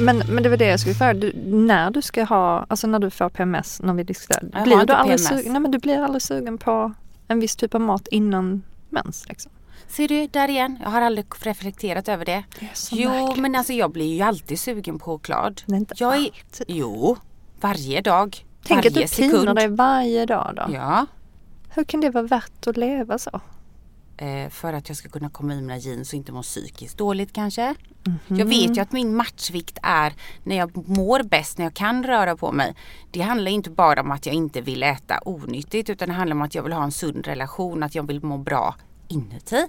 Men, 0.00 0.18
men 0.18 0.42
det 0.42 0.48
var 0.48 0.56
det 0.56 0.66
jag 0.66 0.80
skulle 0.80 0.94
fråga. 0.94 1.14
Du, 1.14 1.32
när 1.44 1.90
du 1.90 2.02
ska 2.02 2.24
ha, 2.24 2.66
alltså 2.68 2.86
när 2.86 2.98
du 2.98 3.10
får 3.10 3.28
PMS, 3.28 3.80
när 3.82 3.94
vi 3.94 4.02
diskuterar. 4.04 4.50
Jag 4.52 4.64
Blir 4.64 4.86
du, 4.86 4.92
aldrig 4.92 5.20
sugen, 5.20 5.52
nej, 5.52 5.62
men 5.62 5.70
du 5.70 5.78
blir 5.78 5.98
aldrig 5.98 6.22
sugen 6.22 6.58
på 6.58 6.92
en 7.28 7.40
viss 7.40 7.56
typ 7.56 7.74
av 7.74 7.80
mat 7.80 8.08
innan 8.08 8.62
mens? 8.88 9.28
Liksom. 9.28 9.52
Ser 9.88 10.08
du, 10.08 10.26
där 10.26 10.48
igen. 10.48 10.78
Jag 10.82 10.90
har 10.90 11.00
aldrig 11.02 11.26
reflekterat 11.42 12.08
över 12.08 12.24
det. 12.24 12.44
Det 12.60 12.68
jo, 12.92 13.10
märkligt. 13.10 13.42
men 13.42 13.54
alltså 13.54 13.72
jag 13.72 13.92
blir 13.92 14.14
ju 14.14 14.22
alltid 14.22 14.60
sugen 14.60 14.98
på 14.98 15.04
choklad. 15.04 15.62
Nej, 15.66 15.78
inte 15.78 15.94
jag 15.98 16.16
är. 16.16 16.30
Jo, 16.68 17.16
varje 17.60 18.00
dag. 18.00 18.46
Tänk 18.64 18.86
att 18.86 18.92
varje 18.92 19.06
du 19.06 19.30
pinar 19.30 19.54
dig 19.54 19.68
varje 19.68 20.26
dag 20.26 20.52
då. 20.56 20.74
Ja, 20.74 21.06
Hur 21.74 21.84
kan 21.84 22.00
det 22.00 22.10
vara 22.10 22.24
värt 22.24 22.66
att 22.66 22.76
leva 22.76 23.18
så? 23.18 23.40
eh, 24.16 24.50
för 24.50 24.72
att 24.72 24.88
jag 24.88 24.96
ska 24.98 25.08
kunna 25.08 25.30
komma 25.30 25.54
i 25.54 25.56
mina 25.56 25.76
jeans 25.78 26.08
och 26.08 26.14
inte 26.14 26.32
må 26.32 26.42
psykiskt 26.42 26.98
dåligt 26.98 27.32
kanske. 27.32 27.74
Mhm. 28.06 28.38
Jag 28.38 28.46
vet 28.46 28.76
ju 28.76 28.80
att 28.80 28.92
min 28.92 29.16
matchvikt 29.16 29.78
är 29.82 30.12
när 30.44 30.56
jag 30.56 30.88
mår 30.88 31.22
bäst, 31.22 31.58
när 31.58 31.64
jag 31.66 31.74
kan 31.74 32.04
röra 32.04 32.36
på 32.36 32.52
mig. 32.52 32.74
Det 33.10 33.20
handlar 33.20 33.50
inte 33.50 33.70
bara 33.70 34.00
om 34.00 34.10
att 34.10 34.26
jag 34.26 34.34
inte 34.34 34.60
vill 34.60 34.82
äta 34.82 35.20
onyttigt 35.24 35.90
utan 35.90 36.08
det 36.08 36.14
handlar 36.14 36.36
om 36.36 36.42
att 36.42 36.54
jag 36.54 36.62
vill 36.62 36.72
ha 36.72 36.84
en 36.84 36.92
sund 36.92 37.26
relation, 37.26 37.82
att 37.82 37.94
jag 37.94 38.06
vill 38.06 38.22
må 38.24 38.38
bra 38.38 38.74
inuti. 39.08 39.66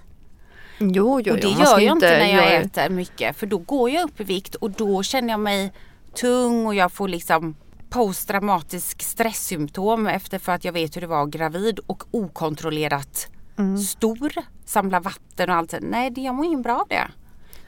Jo, 0.79 1.21
jo, 1.21 1.33
Och 1.33 1.39
det 1.39 1.47
jo, 1.47 1.59
gör 1.59 1.79
jag 1.79 1.95
inte 1.95 2.09
när 2.09 2.19
jag 2.25 2.51
göra- 2.51 2.61
äter 2.61 2.89
mycket 2.89 3.37
för 3.37 3.47
då 3.47 3.57
går 3.57 3.89
jag 3.89 4.03
upp 4.03 4.19
i 4.21 4.23
vikt 4.23 4.55
och 4.55 4.71
då 4.71 5.03
känner 5.03 5.29
jag 5.33 5.39
mig 5.39 5.73
tung 6.15 6.65
och 6.67 6.75
jag 6.75 6.91
får 6.91 7.07
liksom 7.07 7.55
posttraumatisk 7.89 9.01
stresssymptom 9.01 10.07
efter 10.07 10.39
för 10.39 10.51
att 10.51 10.65
jag 10.65 10.73
vet 10.73 10.95
hur 10.95 11.01
det 11.01 11.07
var 11.07 11.25
gravid 11.25 11.79
och 11.87 12.03
okontrollerat 12.11 13.27
Mm. 13.57 13.77
stor, 13.77 14.33
samla 14.65 14.99
vatten 14.99 15.49
och 15.49 15.55
allt. 15.55 15.73
Nej, 15.81 16.13
jag 16.15 16.35
mår 16.35 16.45
ingen 16.45 16.61
bra 16.61 16.79
av 16.81 16.87
det. 16.87 17.07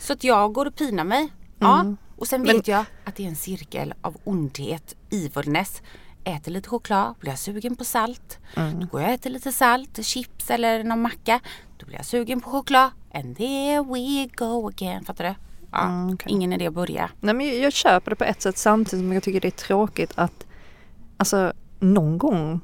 Så 0.03 0.13
att 0.13 0.24
jag 0.24 0.53
går 0.53 0.65
och 0.65 0.75
pinar 0.75 1.03
mig. 1.03 1.29
Ja. 1.60 1.86
Och 2.17 2.27
sen 2.27 2.41
Men- 2.41 2.55
vet 2.55 2.67
jag 2.67 2.86
att 3.03 3.15
det 3.15 3.24
är 3.24 3.27
en 3.27 3.36
cirkel 3.36 3.93
av 4.01 4.17
ondhet, 4.24 4.95
evilness. 5.12 5.81
Äter 6.24 6.51
lite 6.51 6.69
choklad, 6.69 7.15
blir 7.19 7.31
jag 7.31 7.39
sugen 7.39 7.75
på 7.75 7.83
salt. 7.83 8.39
Då 8.55 8.88
går 8.91 9.01
jag 9.01 9.07
och 9.10 9.13
äter 9.13 9.29
lite 9.29 9.51
salt, 9.51 10.05
chips 10.05 10.50
eller 10.51 10.83
någon 10.83 11.01
macka. 11.01 11.39
Då 11.77 11.86
blir 11.86 11.95
jag 11.95 12.05
sugen 12.05 12.41
på 12.41 12.50
choklad. 12.50 12.89
And 13.13 13.38
there 13.38 13.83
we 13.83 14.29
go 14.36 14.67
again. 14.67 15.05
Fattar 15.05 15.24
du? 15.24 15.36
Ja, 15.72 15.81
Mm, 15.81 16.13
okej. 16.13 16.31
Ingen 16.31 16.53
idé 16.53 16.67
att 16.67 16.74
börja. 16.74 17.10
Nej, 17.19 17.33
men 17.36 17.62
jag 17.62 17.74
köper 17.74 18.10
det 18.10 18.15
på 18.15 18.24
ett 18.24 18.41
sätt 18.41 18.57
samtidigt 18.57 19.05
som 19.05 19.13
jag 19.13 19.24
tycker 19.24 19.41
det 19.41 19.48
är 19.48 19.51
tråkigt 19.51 20.12
att 20.15 20.45
alltså 21.17 21.53
någon 21.79 22.17
gång 22.17 22.62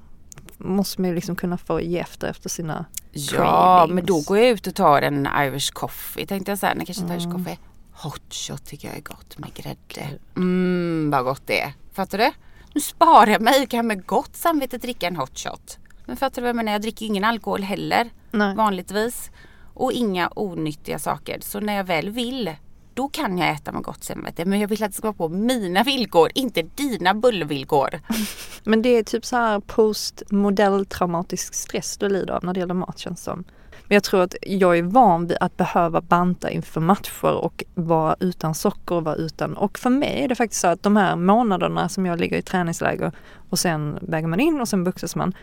måste 0.58 1.02
man 1.02 1.10
ju 1.10 1.16
liksom 1.16 1.36
kunna 1.36 1.58
få 1.58 1.82
ge 1.82 2.00
efter 2.00 2.28
efter 2.28 2.50
sina 2.50 2.86
Ja, 3.12 3.88
men 3.90 4.06
då 4.06 4.22
går 4.22 4.38
jag 4.38 4.48
ut 4.50 4.68
och 4.68 4.76
tar 4.76 5.02
en 5.02 5.28
Irish 5.40 5.72
coffee 5.74 6.26
tänkte 6.26 6.52
jag 6.52 6.60
säga. 6.60 6.74
Nej, 6.74 6.86
kanske 6.86 7.02
inte 7.04 7.14
Mm. 7.14 7.24
Irish 7.24 7.32
coffee. 7.38 7.60
Hot 7.94 8.34
shot 8.34 8.66
tycker 8.66 8.88
jag 8.88 8.98
är 8.98 9.02
gott 9.02 9.38
med 9.38 9.54
grädde. 9.54 10.10
Mm, 10.36 11.10
vad 11.12 11.24
gott 11.24 11.42
det 11.46 11.62
är. 11.62 11.74
Fattar 11.94 12.18
du? 12.18 12.32
Nu 12.74 12.82
sparar 12.82 13.28
jag 13.28 13.42
mig 13.42 13.64
och 13.64 13.70
kan 13.70 13.88
med 13.88 14.06
gott 14.06 14.36
samvete 14.36 14.78
dricka 14.78 15.08
en 15.08 15.16
hot 15.16 15.40
shot. 15.40 15.78
Men 16.06 16.18
fattar 16.18 16.36
du 16.36 16.42
vad 16.42 16.50
jag 16.50 16.56
menar? 16.56 16.72
Jag 16.72 16.82
dricker 16.82 17.06
ingen 17.06 17.24
alkohol 17.24 17.64
heller. 17.64 18.10
Nej. 18.32 18.56
Vanligtvis. 18.56 19.32
Och 19.74 19.92
inga 19.92 20.30
onyttiga 20.36 21.00
saker. 21.00 21.38
Så 21.42 21.60
när 21.60 21.74
jag 21.74 21.84
väl 21.84 22.10
vill 22.10 22.56
då 23.00 23.08
kan 23.08 23.38
jag 23.38 23.50
äta 23.50 23.72
med 23.72 23.84
gott 23.84 24.04
samvete. 24.04 24.46
Men 24.46 24.60
jag 24.60 24.68
vill 24.68 24.84
att 24.84 24.92
det 24.92 24.98
ska 24.98 25.08
vara 25.08 25.30
på 25.30 25.30
mina 25.30 25.84
villkor, 25.84 26.30
inte 26.36 26.62
dina 26.62 27.14
bullvillkor. 27.14 27.90
Men 28.64 28.82
det 28.82 28.90
är 28.90 29.04
typ 29.04 29.26
så 29.26 29.36
här 29.36 29.60
postmodell 29.60 30.86
traumatisk 30.86 31.54
stress 31.54 31.98
du 31.98 32.10
lider 32.10 32.34
av 32.34 32.44
när 32.44 32.54
det 32.54 32.60
gäller 32.60 32.74
mat 32.74 33.00
känns 33.00 33.24
som. 33.24 33.44
Men 33.88 33.96
jag 33.96 34.04
tror 34.04 34.22
att 34.22 34.36
jag 34.42 34.78
är 34.78 34.84
van 34.84 35.28
vid 35.28 35.38
att 35.42 35.58
behöva 35.58 36.02
banta 36.02 36.50
inför 36.50 36.82
matcher 36.82 37.34
och 37.34 37.64
vara 37.76 38.16
utan 38.20 38.56
socker 38.56 38.96
och 38.96 39.04
vara 39.04 39.16
utan. 39.16 39.58
Och 39.58 39.80
för 39.80 39.90
mig 39.90 40.24
är 40.24 40.28
det 40.28 40.36
faktiskt 40.36 40.62
så 40.62 40.68
att 40.68 40.84
de 40.84 40.96
här 40.96 41.16
månaderna 41.16 41.90
som 41.90 42.06
jag 42.06 42.20
ligger 42.20 42.38
i 42.38 42.42
träningsläger 42.42 43.12
och 43.50 43.60
sen 43.60 44.00
väger 44.02 44.28
man 44.28 44.40
in 44.40 44.62
och 44.62 44.68
sen 44.68 44.84
boxas 44.84 45.16
man. 45.16 45.34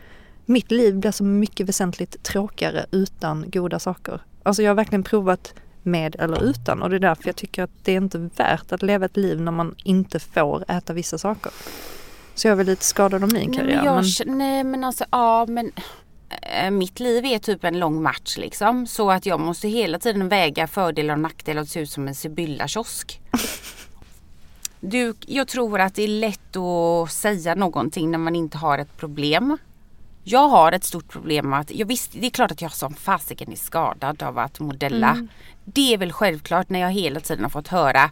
Mitt 0.47 0.71
liv 0.71 0.97
blir 0.97 1.11
så 1.11 1.25
mycket 1.25 1.69
väsentligt 1.69 2.23
tråkigare 2.23 2.87
utan 2.91 3.51
goda 3.51 3.79
saker. 3.79 4.21
Alltså 4.43 4.63
jag 4.63 4.71
har 4.71 4.77
verkligen 4.77 5.03
provat 5.03 5.55
med 5.87 6.17
eller 6.19 6.43
utan 6.45 6.83
och 6.83 6.91
det 6.91 6.97
är 6.97 7.01
därför 7.01 7.29
jag 7.29 7.37
tycker 7.37 7.63
att 7.63 7.71
det 7.83 7.93
är 7.93 7.97
inte 7.97 8.19
värt 8.19 8.73
att 8.73 8.83
leva 8.83 9.07
ett 9.07 9.17
liv 9.17 9.41
när 9.41 9.53
man 9.53 9.75
inte 9.85 10.19
får 10.21 10.65
äta 10.69 10.93
vissa 10.93 11.19
saker. 11.19 11.53
Så 12.35 12.49
jag 12.49 12.61
är 12.61 12.65
lite 12.65 12.85
skadad 12.85 13.23
av 13.23 13.33
min 13.33 13.51
Nej 13.51 13.59
karriär. 13.59 13.77
men, 13.77 13.85
jag, 13.85 14.05
men- 14.27 14.39
nej 14.39 14.65
men 14.65 14.85
alltså 14.85 15.05
ja 15.11 15.47
men 15.49 15.73
eh, 16.61 16.71
mitt 16.71 17.01
liv 17.01 17.25
är 17.25 17.39
typ 17.39 17.65
en 17.65 17.79
lång 17.79 18.03
match 18.03 18.37
liksom. 18.39 18.87
Så 18.87 19.11
att 19.11 19.27
jag 19.27 19.41
måste 19.41 19.69
hela 19.69 19.99
tiden 19.99 20.29
väga 20.29 20.67
fördelar 20.67 21.15
och 21.15 21.21
nackdelar 21.21 21.63
och 21.63 21.69
se 21.69 21.81
ut 21.81 21.91
som 21.91 22.09
en 22.09 22.15
Sibylla-kiosk. 22.15 23.21
Du, 24.81 25.15
jag 25.27 25.49
tror 25.49 25.81
att 25.81 25.95
det 25.95 26.03
är 26.03 26.09
lätt 26.09 26.57
att 26.57 27.13
säga 27.13 27.55
någonting 27.55 28.11
när 28.11 28.19
man 28.19 28.37
inte 28.37 28.59
har 28.59 28.79
ett 28.79 28.97
problem. 28.97 29.59
Jag 30.29 30.49
har 30.49 30.73
ett 30.73 30.85
stort 30.85 31.09
problem 31.09 31.51
med 31.51 31.61
att, 31.61 31.71
jag 31.71 31.87
visst, 31.87 32.13
det 32.13 32.27
är 32.27 32.31
klart 32.31 32.51
att 32.51 32.63
jag 32.63 32.73
som 32.73 32.95
fasiken 32.95 33.53
är 33.53 33.57
skadad 33.57 34.23
av 34.23 34.39
att 34.39 34.61
modella. 34.61 35.29
Det 35.65 35.95
är 35.95 35.99
väl 35.99 36.13
självklart 36.13 36.69
när 36.69 36.81
jag 36.81 36.91
hela 36.91 37.21
tiden 37.21 37.45
har 37.45 37.51
fått 37.51 37.69
höra 37.69 38.11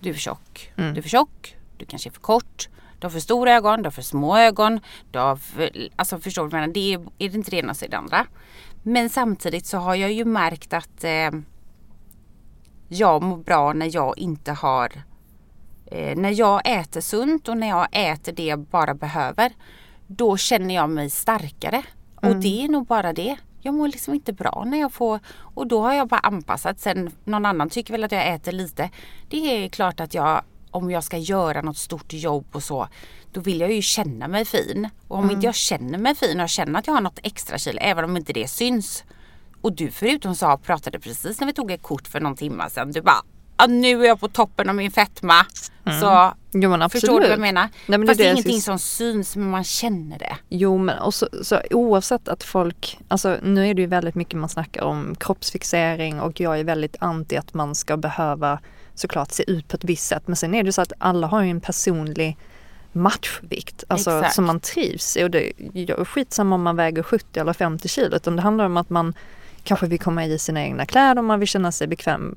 du 0.00 0.08
är 0.08 0.12
för 0.12 0.20
tjock, 0.20 0.72
du 0.76 0.98
är 0.98 1.02
för 1.02 1.08
tjock, 1.08 1.56
du 1.76 1.84
kanske 1.84 2.08
är 2.08 2.12
för 2.12 2.20
kort, 2.20 2.68
du 2.98 3.06
har 3.06 3.10
för 3.10 3.20
stora 3.20 3.52
ögon, 3.52 3.82
du 3.82 3.86
har 3.86 3.90
för 3.90 4.02
små 4.02 4.38
ögon. 4.38 4.80
Du 5.10 5.18
har 5.18 5.36
för, 5.36 5.70
alltså 5.96 6.18
förstår 6.18 6.42
du 6.42 6.48
vad 6.48 6.60
jag 6.60 6.62
menar? 6.62 6.74
Det 6.74 6.94
är, 6.94 6.98
är 6.98 7.30
det 7.30 7.36
inte 7.36 7.50
det 7.50 7.56
ena 7.56 7.74
så 7.74 7.84
är 7.84 7.88
det 7.88 7.98
andra. 7.98 8.26
Men 8.82 9.10
samtidigt 9.10 9.66
så 9.66 9.78
har 9.78 9.94
jag 9.94 10.12
ju 10.12 10.24
märkt 10.24 10.72
att 10.72 11.04
eh, 11.04 11.30
jag 12.88 13.22
mår 13.22 13.36
bra 13.36 13.72
när 13.72 13.94
jag 13.94 14.18
inte 14.18 14.52
har 14.52 14.92
eh, 15.86 16.16
när 16.16 16.30
jag 16.30 16.60
äter 16.64 17.00
sunt 17.00 17.48
och 17.48 17.56
när 17.56 17.68
jag 17.68 17.88
äter 17.92 18.32
det 18.32 18.44
jag 18.44 18.58
bara 18.58 18.94
behöver 18.94 19.52
då 20.06 20.36
känner 20.36 20.74
jag 20.74 20.90
mig 20.90 21.10
starkare. 21.10 21.82
Och 22.14 22.36
det 22.36 22.64
är 22.64 22.68
nog 22.68 22.86
bara 22.86 23.12
det. 23.12 23.36
Jag 23.60 23.74
mår 23.74 23.88
liksom 23.88 24.14
inte 24.14 24.32
bra 24.32 24.64
när 24.66 24.78
jag 24.78 24.92
får 24.92 25.20
och 25.28 25.66
då 25.66 25.80
har 25.80 25.94
jag 25.94 26.08
bara 26.08 26.20
anpassat. 26.20 26.80
Sen 26.80 27.10
någon 27.24 27.46
annan 27.46 27.70
tycker 27.70 27.92
väl 27.92 28.04
att 28.04 28.12
jag 28.12 28.34
äter 28.34 28.52
lite. 28.52 28.90
Det 29.28 29.64
är 29.64 29.68
klart 29.68 30.00
att 30.00 30.14
jag 30.14 30.42
om 30.70 30.90
jag 30.90 31.04
ska 31.04 31.18
göra 31.18 31.62
något 31.62 31.76
stort 31.76 32.12
jobb 32.12 32.46
och 32.52 32.62
så 32.62 32.88
då 33.32 33.40
vill 33.40 33.60
jag 33.60 33.72
ju 33.72 33.82
känna 33.82 34.28
mig 34.28 34.44
fin. 34.44 34.88
Och 35.08 35.18
om 35.18 35.30
inte 35.30 35.46
jag 35.46 35.54
känner 35.54 35.98
mig 35.98 36.14
fin 36.14 36.36
och 36.36 36.42
jag 36.42 36.50
känner 36.50 36.78
att 36.78 36.86
jag 36.86 36.94
har 36.94 37.00
något 37.00 37.18
extra 37.22 37.58
kilo 37.58 37.78
även 37.80 38.04
om 38.04 38.16
inte 38.16 38.32
det 38.32 38.48
syns. 38.48 39.04
Och 39.60 39.72
du 39.72 39.90
förutom 39.90 40.34
sa 40.34 40.56
pratade 40.56 41.00
precis 41.00 41.40
när 41.40 41.46
vi 41.46 41.52
tog 41.52 41.70
ett 41.70 41.82
kort 41.82 42.08
för 42.08 42.20
någon 42.20 42.36
timme 42.36 42.70
sedan. 42.70 42.92
Du 42.92 43.02
bara 43.02 43.22
ah, 43.56 43.66
nu 43.66 44.02
är 44.02 44.08
jag 44.08 44.20
på 44.20 44.28
toppen 44.28 44.68
av 44.68 44.74
min 44.74 44.90
fetma. 44.90 45.46
Så 46.00 46.32
Jo 46.52 46.70
men 46.70 46.90
Förstår 46.90 47.20
du 47.20 47.26
vad 47.26 47.32
jag 47.32 47.40
menar? 47.40 47.68
Nej, 47.86 47.98
men 47.98 48.06
Fast 48.06 48.18
det 48.18 48.24
är 48.24 48.26
det 48.26 48.32
ingenting 48.32 48.54
jag 48.54 48.62
som 48.62 48.78
syns 48.78 49.36
men 49.36 49.50
man 49.50 49.64
känner 49.64 50.18
det. 50.18 50.36
Jo 50.48 50.78
men 50.78 50.98
och 50.98 51.14
så, 51.14 51.28
så 51.42 51.60
oavsett 51.70 52.28
att 52.28 52.42
folk, 52.42 52.98
alltså 53.08 53.36
nu 53.42 53.68
är 53.68 53.74
det 53.74 53.82
ju 53.82 53.86
väldigt 53.88 54.14
mycket 54.14 54.38
man 54.38 54.48
snackar 54.48 54.82
om 54.82 55.14
kroppsfixering 55.20 56.20
och 56.20 56.40
jag 56.40 56.60
är 56.60 56.64
väldigt 56.64 56.96
anti 57.00 57.36
att 57.36 57.54
man 57.54 57.74
ska 57.74 57.96
behöva 57.96 58.58
såklart 58.94 59.32
se 59.32 59.50
ut 59.50 59.68
på 59.68 59.76
ett 59.76 59.84
visst 59.84 60.06
sätt. 60.06 60.22
Men 60.26 60.36
sen 60.36 60.54
är 60.54 60.62
det 60.62 60.72
så 60.72 60.82
att 60.82 60.92
alla 60.98 61.26
har 61.26 61.42
ju 61.42 61.50
en 61.50 61.60
personlig 61.60 62.36
matchvikt, 62.92 63.84
alltså 63.88 64.18
Exakt. 64.18 64.34
som 64.34 64.44
man 64.44 64.60
trivs 64.60 65.16
i. 65.16 65.24
Och 65.24 65.30
det 65.30 65.52
är 65.74 66.04
skitsamma 66.04 66.54
om 66.54 66.62
man 66.62 66.76
väger 66.76 67.02
70 67.02 67.40
eller 67.40 67.52
50 67.52 67.88
kilo 67.88 68.16
utan 68.16 68.36
det 68.36 68.42
handlar 68.42 68.64
om 68.64 68.76
att 68.76 68.90
man 68.90 69.14
kanske 69.66 69.86
vill 69.86 69.98
komma 69.98 70.26
i 70.26 70.38
sina 70.38 70.62
egna 70.62 70.86
kläder, 70.86 71.22
man 71.22 71.38
vill 71.40 71.48
känna 71.48 71.72
sig 71.72 71.86
bekväm. 71.86 72.36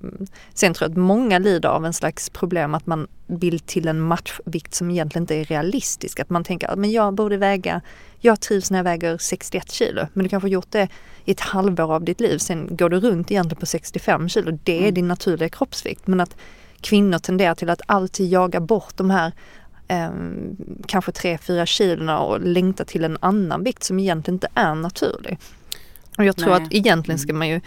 Sen 0.53 0.73
tror 0.73 0.89
jag 0.89 0.91
att 0.91 0.97
många 0.97 1.39
lider 1.39 1.69
av 1.69 1.85
en 1.85 1.93
slags 1.93 2.29
problem 2.29 2.75
att 2.75 2.85
man 2.85 3.07
vill 3.27 3.59
till 3.59 3.87
en 3.87 3.99
matchvikt 3.99 4.75
som 4.75 4.91
egentligen 4.91 5.23
inte 5.23 5.35
är 5.35 5.43
realistisk. 5.43 6.19
Att 6.19 6.29
man 6.29 6.43
tänker 6.43 6.67
att 6.67 6.91
jag 6.91 7.13
borde 7.13 7.37
väga, 7.37 7.81
jag 8.19 8.39
trivs 8.41 8.71
när 8.71 8.79
jag 8.79 8.83
väger 8.83 9.17
61 9.17 9.71
kilo. 9.71 10.07
Men 10.13 10.23
du 10.23 10.29
kanske 10.29 10.45
har 10.45 10.51
gjort 10.51 10.71
det 10.71 10.87
i 11.25 11.31
ett 11.31 11.39
halvår 11.39 11.93
av 11.93 12.03
ditt 12.03 12.19
liv. 12.19 12.37
Sen 12.37 12.67
går 12.71 12.89
du 12.89 12.99
runt 12.99 13.31
egentligen 13.31 13.59
på 13.59 13.65
65 13.65 14.29
kilo. 14.29 14.59
Det 14.63 14.87
är 14.87 14.91
din 14.91 15.07
naturliga 15.07 15.49
kroppsvikt. 15.49 16.07
Men 16.07 16.19
att 16.19 16.35
kvinnor 16.81 17.17
tenderar 17.17 17.55
till 17.55 17.69
att 17.69 17.81
alltid 17.85 18.29
jaga 18.29 18.59
bort 18.59 18.97
de 18.97 19.09
här 19.09 19.31
eh, 19.87 20.09
kanske 20.87 21.11
3-4 21.11 21.65
kilona 21.65 22.19
och 22.19 22.41
längta 22.41 22.85
till 22.85 23.03
en 23.03 23.17
annan 23.21 23.63
vikt 23.63 23.83
som 23.83 23.99
egentligen 23.99 24.35
inte 24.35 24.47
är 24.53 24.75
naturlig. 24.75 25.37
Och 26.19 26.25
jag 26.25 26.37
tror 26.37 26.49
Nej. 26.49 26.63
att 26.63 26.73
egentligen 26.73 27.19
ska 27.19 27.33
man 27.33 27.49
ju 27.49 27.61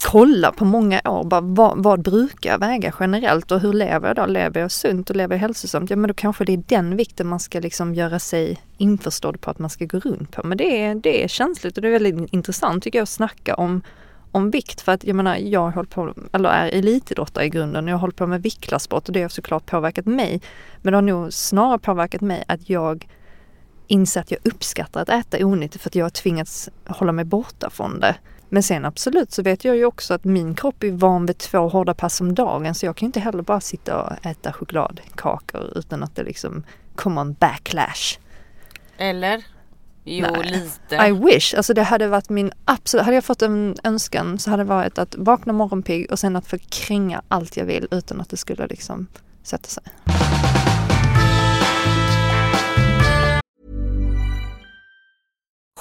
kolla 0.00 0.52
på 0.52 0.64
många 0.64 1.00
år, 1.04 1.24
bara 1.24 1.40
vad, 1.40 1.82
vad 1.82 2.02
brukar 2.02 2.50
jag 2.50 2.58
väga 2.58 2.92
generellt 3.00 3.52
och 3.52 3.60
hur 3.60 3.72
lever 3.72 4.08
jag 4.08 4.16
då? 4.16 4.26
Lever 4.26 4.60
jag 4.60 4.70
sunt 4.70 5.10
och 5.10 5.16
lever 5.16 5.34
jag 5.34 5.40
hälsosamt? 5.40 5.90
Ja 5.90 5.96
men 5.96 6.08
då 6.08 6.14
kanske 6.14 6.44
det 6.44 6.52
är 6.52 6.62
den 6.66 6.96
vikten 6.96 7.26
man 7.26 7.40
ska 7.40 7.60
liksom 7.60 7.94
göra 7.94 8.18
sig 8.18 8.60
införstådd 8.78 9.40
på 9.40 9.50
att 9.50 9.58
man 9.58 9.70
ska 9.70 9.84
gå 9.84 9.98
runt 9.98 10.30
på. 10.30 10.46
Men 10.46 10.58
det 10.58 10.82
är, 10.82 10.94
det 10.94 11.24
är 11.24 11.28
känsligt 11.28 11.76
och 11.76 11.82
det 11.82 11.88
är 11.88 11.92
väldigt 11.92 12.32
intressant 12.32 12.84
tycker 12.84 12.98
jag 12.98 13.02
att 13.02 13.08
snacka 13.08 13.54
om, 13.54 13.82
om 14.32 14.50
vikt 14.50 14.80
för 14.80 14.92
att 14.92 15.04
jag 15.04 15.16
menar 15.16 15.36
jag 15.36 15.70
håller 15.70 15.88
på, 15.88 16.14
eller 16.32 16.48
är 16.48 16.68
elitidrottare 16.68 17.44
i 17.44 17.48
grunden 17.48 17.84
och 17.84 17.90
jag 17.90 17.98
håller 17.98 18.14
på 18.14 18.26
med 18.26 18.42
viktklasssport 18.42 19.08
och 19.08 19.12
det 19.14 19.22
har 19.22 19.28
såklart 19.28 19.66
påverkat 19.66 20.06
mig. 20.06 20.40
Men 20.82 20.92
det 20.92 20.96
har 20.96 21.02
nog 21.02 21.32
snarare 21.32 21.78
påverkat 21.78 22.20
mig 22.20 22.44
att 22.48 22.70
jag 22.70 23.06
inser 23.86 24.20
att 24.20 24.30
jag 24.30 24.40
uppskattar 24.44 25.02
att 25.02 25.08
äta 25.08 25.46
onyttigt 25.46 25.82
för 25.82 25.90
att 25.90 25.94
jag 25.94 26.04
har 26.04 26.10
tvingats 26.10 26.68
hålla 26.86 27.12
mig 27.12 27.24
borta 27.24 27.70
från 27.70 28.00
det. 28.00 28.14
Men 28.48 28.62
sen 28.62 28.84
absolut 28.84 29.32
så 29.32 29.42
vet 29.42 29.64
jag 29.64 29.76
ju 29.76 29.84
också 29.84 30.14
att 30.14 30.24
min 30.24 30.54
kropp 30.54 30.82
är 30.82 30.90
van 30.90 31.26
vid 31.26 31.38
två 31.38 31.68
hårda 31.68 31.94
pass 31.94 32.20
om 32.20 32.34
dagen 32.34 32.74
så 32.74 32.86
jag 32.86 32.96
kan 32.96 33.06
ju 33.06 33.08
inte 33.08 33.20
heller 33.20 33.42
bara 33.42 33.60
sitta 33.60 34.02
och 34.02 34.26
äta 34.26 34.52
chokladkakor 34.52 35.78
utan 35.78 36.02
att 36.02 36.16
det 36.16 36.22
liksom 36.22 36.62
kommer 36.94 37.20
en 37.20 37.32
backlash. 37.32 38.18
Eller? 38.96 39.44
Jo, 40.04 40.26
Nej. 40.32 40.44
lite. 40.44 41.06
I 41.06 41.12
wish, 41.12 41.54
alltså 41.54 41.74
det 41.74 41.82
hade 41.82 42.08
varit 42.08 42.28
min 42.28 42.52
absolut, 42.64 43.04
hade 43.04 43.14
jag 43.14 43.24
fått 43.24 43.42
en 43.42 43.76
önskan 43.84 44.38
så 44.38 44.50
hade 44.50 44.62
det 44.62 44.68
varit 44.68 44.98
att 44.98 45.14
vakna 45.18 45.52
morgonpigg 45.52 46.10
och 46.10 46.18
sen 46.18 46.36
att 46.36 46.46
få 46.46 46.58
kränga 46.68 47.22
allt 47.28 47.56
jag 47.56 47.64
vill 47.64 47.88
utan 47.90 48.20
att 48.20 48.30
det 48.30 48.36
skulle 48.36 48.66
liksom 48.66 49.06
sätta 49.42 49.68
sig. 49.68 49.82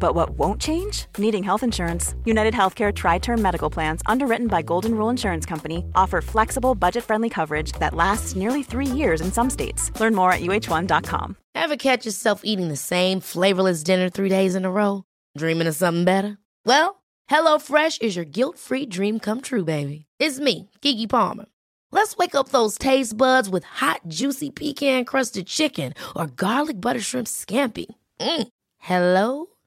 But 0.00 0.14
what 0.14 0.30
won't 0.30 0.60
change? 0.60 1.04
Needing 1.18 1.44
health 1.44 1.62
insurance. 1.62 2.14
United 2.24 2.54
Healthcare 2.54 2.92
Tri 2.92 3.18
Term 3.18 3.40
Medical 3.40 3.70
Plans, 3.70 4.02
underwritten 4.06 4.48
by 4.48 4.62
Golden 4.62 4.94
Rule 4.94 5.10
Insurance 5.10 5.46
Company, 5.46 5.84
offer 5.94 6.22
flexible, 6.22 6.74
budget 6.74 7.04
friendly 7.04 7.28
coverage 7.28 7.72
that 7.72 7.94
lasts 7.94 8.34
nearly 8.34 8.62
three 8.62 8.86
years 8.86 9.20
in 9.20 9.30
some 9.30 9.50
states. 9.50 9.92
Learn 10.00 10.14
more 10.14 10.32
at 10.32 10.40
uh1.com. 10.40 11.36
Ever 11.54 11.76
catch 11.76 12.06
yourself 12.06 12.40
eating 12.42 12.68
the 12.68 12.76
same 12.76 13.20
flavorless 13.20 13.82
dinner 13.82 14.08
three 14.08 14.30
days 14.30 14.54
in 14.54 14.64
a 14.64 14.70
row? 14.70 15.04
Dreaming 15.36 15.66
of 15.66 15.76
something 15.76 16.04
better? 16.04 16.38
Well, 16.64 17.02
HelloFresh 17.30 18.00
is 18.00 18.16
your 18.16 18.24
guilt-free 18.24 18.86
dream 18.86 19.20
come 19.20 19.42
true, 19.42 19.64
baby. 19.64 20.06
It's 20.18 20.40
me, 20.40 20.70
Kiki 20.80 21.06
Palmer. 21.06 21.46
Let's 21.92 22.16
wake 22.16 22.34
up 22.34 22.48
those 22.48 22.78
taste 22.78 23.16
buds 23.16 23.48
with 23.50 23.64
hot, 23.64 24.00
juicy 24.08 24.50
pecan-crusted 24.50 25.46
chicken 25.46 25.92
or 26.16 26.26
garlic 26.28 26.80
butter 26.80 27.00
shrimp 27.00 27.26
scampi. 27.26 27.86
Mm. 28.20 28.48
Hello 28.78 29.49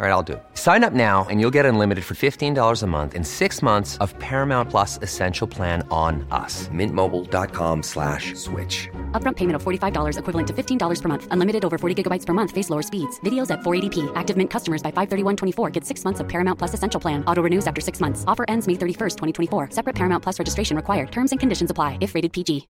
All 0.00 0.06
right, 0.06 0.12
I'll 0.12 0.22
do 0.22 0.34
it. 0.34 0.42
Sign 0.54 0.84
up 0.84 0.92
now 0.92 1.26
and 1.28 1.40
you'll 1.40 1.50
get 1.58 1.66
unlimited 1.66 2.04
for 2.04 2.14
$15 2.14 2.82
a 2.82 2.86
month 2.86 3.16
in 3.16 3.24
six 3.24 3.60
months 3.60 3.96
of 3.96 4.16
Paramount 4.20 4.70
Plus 4.70 5.00
Essential 5.02 5.48
Plan 5.48 5.84
on 5.90 6.24
us. 6.30 6.68
Mintmobile.com 6.68 7.82
slash 7.82 8.32
switch. 8.36 8.88
Upfront 9.10 9.34
payment 9.34 9.56
of 9.56 9.64
$45 9.64 10.18
equivalent 10.20 10.46
to 10.46 10.54
$15 10.54 11.02
per 11.02 11.08
month. 11.08 11.26
Unlimited 11.32 11.64
over 11.64 11.78
40 11.78 12.00
gigabytes 12.00 12.24
per 12.24 12.32
month. 12.32 12.52
Face 12.52 12.70
lower 12.70 12.82
speeds. 12.82 13.18
Videos 13.24 13.50
at 13.50 13.58
480p. 13.62 14.12
Active 14.14 14.36
Mint 14.36 14.50
customers 14.50 14.84
by 14.84 14.92
531.24 14.92 15.72
get 15.72 15.84
six 15.84 16.04
months 16.04 16.20
of 16.20 16.28
Paramount 16.28 16.60
Plus 16.60 16.74
Essential 16.74 17.00
Plan. 17.00 17.24
Auto 17.24 17.42
renews 17.42 17.66
after 17.66 17.80
six 17.80 17.98
months. 17.98 18.22
Offer 18.28 18.44
ends 18.46 18.68
May 18.68 18.74
31st, 18.74 19.16
2024. 19.50 19.70
Separate 19.72 19.96
Paramount 19.96 20.22
Plus 20.22 20.38
registration 20.38 20.76
required. 20.76 21.10
Terms 21.10 21.32
and 21.32 21.40
conditions 21.40 21.72
apply 21.72 21.98
if 22.00 22.14
rated 22.14 22.32
PG. 22.32 22.68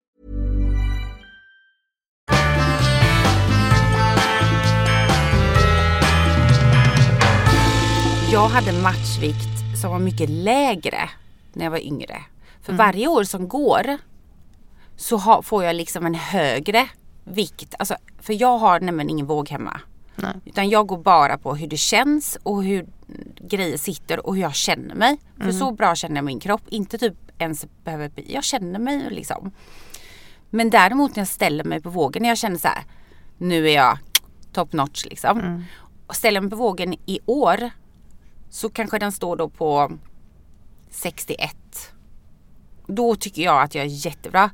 Jag 8.34 8.48
hade 8.48 8.82
matchvikt 8.82 9.80
som 9.82 9.92
var 9.92 10.00
mycket 10.00 10.30
lägre 10.30 11.10
när 11.54 11.64
jag 11.64 11.72
var 11.72 11.86
yngre. 11.86 12.22
För 12.62 12.74
varje 12.74 13.08
år 13.08 13.24
som 13.24 13.48
går 13.48 13.98
så 14.96 15.18
ha, 15.18 15.42
får 15.42 15.64
jag 15.64 15.76
liksom 15.76 16.06
en 16.06 16.16
högre 16.16 16.88
vikt. 17.24 17.76
Alltså, 17.80 17.96
för 18.20 18.42
jag 18.42 18.58
har 18.58 18.80
nämligen 18.80 19.10
ingen 19.10 19.26
våg 19.26 19.50
hemma. 19.50 19.80
Nej. 20.16 20.34
Utan 20.46 20.70
jag 20.70 20.88
går 20.88 20.98
bara 20.98 21.38
på 21.38 21.56
hur 21.56 21.68
det 21.68 21.78
känns 21.78 22.38
och 22.44 22.64
hur 22.64 22.88
grejer 23.42 23.78
sitter 23.78 24.26
och 24.28 24.36
hur 24.36 24.42
jag 24.42 24.56
känner 24.56 24.96
mig. 24.96 25.18
För 25.38 25.52
så 25.52 25.72
bra 25.72 25.96
känner 25.96 26.16
jag 26.16 26.26
min 26.26 26.40
kropp. 26.40 26.64
Inte 26.70 26.98
typ 26.98 27.16
ens 27.38 27.66
behöver, 27.84 28.12
jag 28.28 28.44
känner 28.44 28.80
mig 28.80 29.08
liksom. 29.10 29.52
Men 30.50 30.70
däremot 30.70 31.16
när 31.16 31.22
jag 31.22 31.28
ställer 31.28 31.64
mig 31.64 31.82
på 31.82 31.90
vågen, 31.90 32.22
när 32.22 32.30
jag 32.30 32.38
känner 32.38 32.58
så 32.58 32.68
här, 32.68 32.84
nu 33.38 33.70
är 33.70 33.76
jag 33.76 33.98
top 34.54 34.74
notch 34.74 35.06
liksom. 35.06 35.66
Och 36.08 36.16
ställer 36.16 36.42
mig 36.42 36.50
på 36.50 36.56
vågen 36.56 36.94
i 36.94 37.20
år 37.26 37.70
så 38.54 38.70
kanske 38.70 39.00
den 39.00 39.12
står 39.12 39.36
då 39.36 39.50
på 39.50 39.92
61. 40.90 41.56
Då 42.88 43.16
tycker 43.16 43.42
jag 43.42 43.64
att 43.64 43.76
jag 43.76 43.86
är 43.86 44.06
jättebra. 44.06 44.52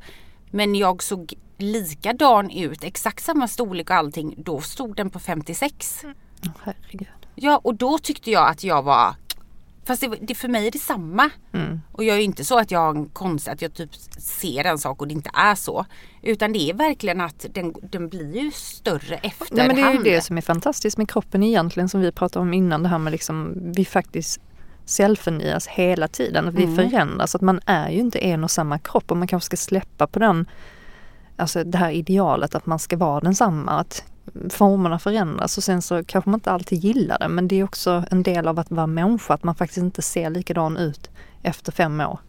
Men 0.51 0.75
jag 0.75 1.03
såg 1.03 1.33
likadan 1.57 2.51
ut, 2.51 2.83
exakt 2.83 3.23
samma 3.23 3.47
storlek 3.47 3.89
och 3.89 3.95
allting. 3.95 4.35
Då 4.37 4.61
stod 4.61 4.95
den 4.95 5.09
på 5.09 5.19
56. 5.19 6.05
Åh, 6.45 6.51
herregud. 6.63 7.07
Ja 7.35 7.61
och 7.63 7.75
då 7.75 7.97
tyckte 7.97 8.31
jag 8.31 8.49
att 8.49 8.63
jag 8.63 8.83
var 8.83 9.15
Fast 9.89 10.01
det, 10.01 10.17
det, 10.21 10.35
för 10.35 10.47
mig 10.47 10.67
är 10.67 10.71
det 10.71 10.79
samma. 10.79 11.29
Och 11.91 12.03
jag 12.03 12.15
är 12.15 12.19
ju 12.19 12.25
inte 12.25 12.45
så 12.45 12.59
att 12.59 12.71
jag 12.71 12.79
har 12.79 12.89
en 12.89 13.09
konst 13.09 13.47
att 13.47 13.61
jag 13.61 13.73
typ 13.73 13.95
ser 14.19 14.65
en 14.65 14.77
sak 14.77 15.01
och 15.01 15.07
det 15.07 15.13
inte 15.13 15.29
är 15.33 15.55
så. 15.55 15.85
Utan 16.21 16.53
det 16.53 16.69
är 16.69 16.73
verkligen 16.73 17.21
att 17.21 17.45
den, 17.53 17.73
den 17.81 18.09
blir 18.09 18.35
ju 18.35 18.51
större 18.51 19.15
efterhand. 19.15 19.51
Nej, 19.51 19.67
men 19.67 19.75
det 19.75 19.81
är 19.81 19.93
ju 19.93 20.03
det 20.03 20.21
som 20.21 20.37
är 20.37 20.41
fantastiskt 20.41 20.97
med 20.97 21.09
kroppen 21.09 21.43
egentligen 21.43 21.89
som 21.89 22.01
vi 22.01 22.11
pratade 22.11 22.43
om 22.43 22.53
innan 22.53 22.83
det 22.83 22.89
här 22.89 22.97
med 22.97 23.11
liksom 23.11 23.53
vi 23.75 23.85
faktiskt 23.85 24.41
cellförnyas 24.85 25.67
hela 25.67 26.07
tiden. 26.07 26.47
Att 26.47 26.55
vi 26.55 26.63
Mm. 26.63 26.75
förändras. 26.75 27.35
Att 27.35 27.41
man 27.41 27.59
är 27.65 27.89
ju 27.89 27.99
inte 27.99 28.19
en 28.19 28.43
och 28.43 28.51
samma 28.51 28.79
kropp 28.79 29.11
och 29.11 29.17
man 29.17 29.27
kanske 29.27 29.45
ska 29.45 29.57
släppa 29.57 30.07
på 30.07 30.19
den 30.19 30.49
Alltså 31.35 31.63
det 31.63 31.77
här 31.77 31.91
idealet 31.91 32.55
att 32.55 32.65
man 32.65 32.79
ska 32.79 32.97
vara 32.97 33.19
densamma. 33.19 33.71
Att 33.71 34.03
formerna 34.49 34.99
förändras 34.99 35.57
och 35.57 35.63
sen 35.63 35.81
så 35.81 36.03
kanske 36.03 36.29
man 36.29 36.37
inte 36.37 36.51
alltid 36.51 36.83
gillar 36.83 37.19
det 37.19 37.27
men 37.27 37.47
det 37.47 37.59
är 37.59 37.63
också 37.63 38.03
en 38.11 38.23
del 38.23 38.47
av 38.47 38.59
att 38.59 38.71
vara 38.71 38.87
människa 38.87 39.33
att 39.33 39.43
man 39.43 39.55
faktiskt 39.55 39.77
inte 39.77 40.01
ser 40.01 40.29
likadan 40.29 40.77
ut 40.77 41.09
efter 41.43 41.71
fem 41.71 42.01
år. 42.01 42.19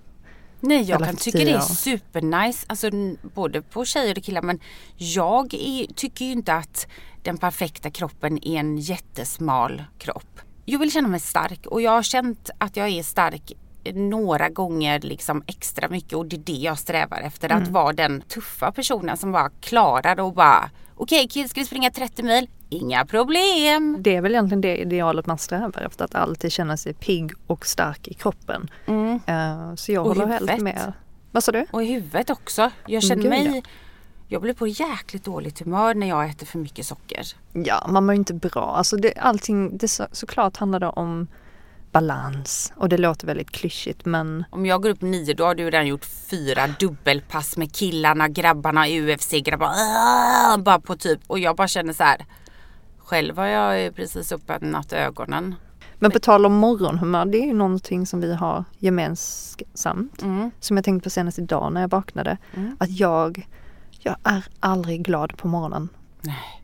Nej 0.61 0.83
jag 0.83 0.97
Eller 0.97 1.07
kan 1.07 1.17
tycka 1.17 1.39
det 1.39 1.51
är 1.51 1.61
supernice, 1.61 2.65
alltså 2.69 2.91
både 3.35 3.63
på 3.63 3.85
tjejer 3.85 4.19
och 4.19 4.25
killar 4.25 4.43
men 4.43 4.61
jag 4.97 5.55
är, 5.55 5.87
tycker 5.95 6.25
ju 6.25 6.33
inte 6.33 6.55
att 6.55 6.87
den 7.23 7.39
perfekta 7.39 7.91
kroppen 7.91 8.45
är 8.45 8.61
en 8.61 8.79
jättesmal 8.79 9.85
kropp. 9.99 10.41
Jag 10.65 10.79
vill 10.79 10.93
känna 10.93 11.09
mig 11.09 11.21
stark 11.21 11.67
och 11.67 11.83
jag 11.83 11.91
har 11.91 12.03
känt 12.03 12.51
att 12.59 12.77
jag 12.77 12.89
är 12.89 13.03
stark 13.03 13.53
några 13.95 14.49
gånger 14.49 15.01
liksom 15.01 15.43
extra 15.47 15.89
mycket 15.89 16.13
och 16.13 16.27
det 16.27 16.37
är 16.37 16.41
det 16.41 16.53
jag 16.53 16.79
strävar 16.79 17.21
efter. 17.21 17.53
Att 17.53 17.61
Mm. 17.61 17.73
vara 17.73 17.93
den 17.93 18.21
tuffa 18.21 18.73
personen 18.73 19.17
som 19.17 19.33
bara 19.33 19.51
klarar 19.61 20.21
och 20.21 20.35
bara 20.35 20.71
okej 21.03 21.25
okay, 21.25 21.49
ska 21.49 21.61
vi 21.61 21.67
springa 21.67 21.91
30 21.91 22.23
mil? 22.23 22.49
Inga 22.69 23.07
problem. 23.07 23.97
Det 24.01 24.17
är 24.17 24.21
väl 24.21 24.33
egentligen 24.33 24.61
det 24.61 24.77
idealet 24.77 25.27
man 25.27 25.39
strävar 25.39 25.83
efter, 25.83 26.05
att 26.05 26.15
alltid 26.15 26.53
känna 26.53 26.77
sig 26.77 26.95
pigg 26.95 27.33
och 27.47 27.67
stark 27.67 28.09
i 28.09 28.15
kroppen. 28.15 28.71
Eh, 29.27 29.75
så 29.75 29.93
jag 29.93 30.07
Mm. 30.07 30.11
Och 30.11 30.17
håller 30.17 30.27
helt 30.27 30.51
huvudet. 30.51 30.63
med. 30.63 30.93
Vad 31.33 31.45
sa 31.45 31.53
du? 31.53 31.67
Och 31.71 31.83
i 31.83 31.87
huvudet 31.87 32.31
också. 32.31 32.71
Jag 32.87 33.03
känner 33.03 33.23
gud, 33.23 33.31
mig 33.31 33.63
ja. 33.65 33.71
jag 34.29 34.43
blir 34.43 34.55
på 34.55 34.67
jäkligt 34.67 35.25
dåligt 35.25 35.59
humör 35.59 35.95
när 35.95 36.09
jag 36.09 36.31
äter 36.31 36.47
för 36.47 36.59
mycket 36.59 36.87
socker. 36.87 37.23
Ja, 37.53 37.87
man 37.89 38.07
mår 38.07 38.15
ju 38.15 38.19
inte 38.19 38.35
bra. 38.35 38.75
Alltså 38.77 38.97
det, 38.97 39.15
allting, 39.19 39.79
det 39.79 39.89
så, 39.89 40.07
såklart 40.13 40.57
handlar 40.57 40.81
det 40.81 40.89
om 40.89 41.29
balans 41.93 42.73
och 42.77 42.89
det 42.89 42.99
låter 42.99 43.27
väldigt 43.27 43.51
klyschigt 43.51 44.05
men 44.05 44.45
Om 44.51 44.67
jag 44.67 44.83
går 44.83 44.91
upp 44.91 45.03
nio 45.03 45.35
då 45.35 45.45
har 45.45 45.55
du 45.55 45.65
redan 45.65 45.87
gjort 45.87 46.05
fyra 46.05 46.67
dubbelpass 46.81 47.57
med 47.57 47.73
killarna, 47.73 48.29
grabbarna 48.29 48.87
UFC, 48.89 49.31
grabbar 49.31 49.67
"Aah!" 49.67 50.59
bara 50.59 50.81
på 50.81 50.97
typ 50.97 51.21
och 51.27 51.39
jag 51.39 51.57
bara 51.57 51.69
känner 51.69 51.93
så 51.93 52.03
här. 52.03 52.27
Själv 52.99 53.37
har 53.37 53.47
jag 53.47 53.95
precis 53.95 54.33
öppnat 54.33 54.93
ögonen. 54.93 55.55
Men 55.99 56.11
på 56.11 56.19
tal 56.19 56.47
om 56.47 56.55
morgonhumör, 56.55 57.25
det 57.25 57.39
är 57.39 57.47
ju 57.47 57.55
någonting 57.55 58.07
som 58.07 58.21
vi 58.21 58.35
har 58.35 58.65
gemensamt. 58.79 60.23
Mm. 60.23 60.51
Som 60.61 60.77
jag 60.77 60.85
tänkte 60.85 61.05
på 61.05 61.11
senast 61.11 61.39
idag 61.39 61.73
när 61.73 61.81
jag 61.81 61.91
vaknade. 61.91 62.39
Att 62.79 62.91
jag, 62.91 63.49
jag 63.99 64.17
är 64.23 64.45
aldrig 64.61 65.05
glad 65.05 65.37
på 65.37 65.49
morgonen. 65.49 65.89
Nej. 66.21 66.60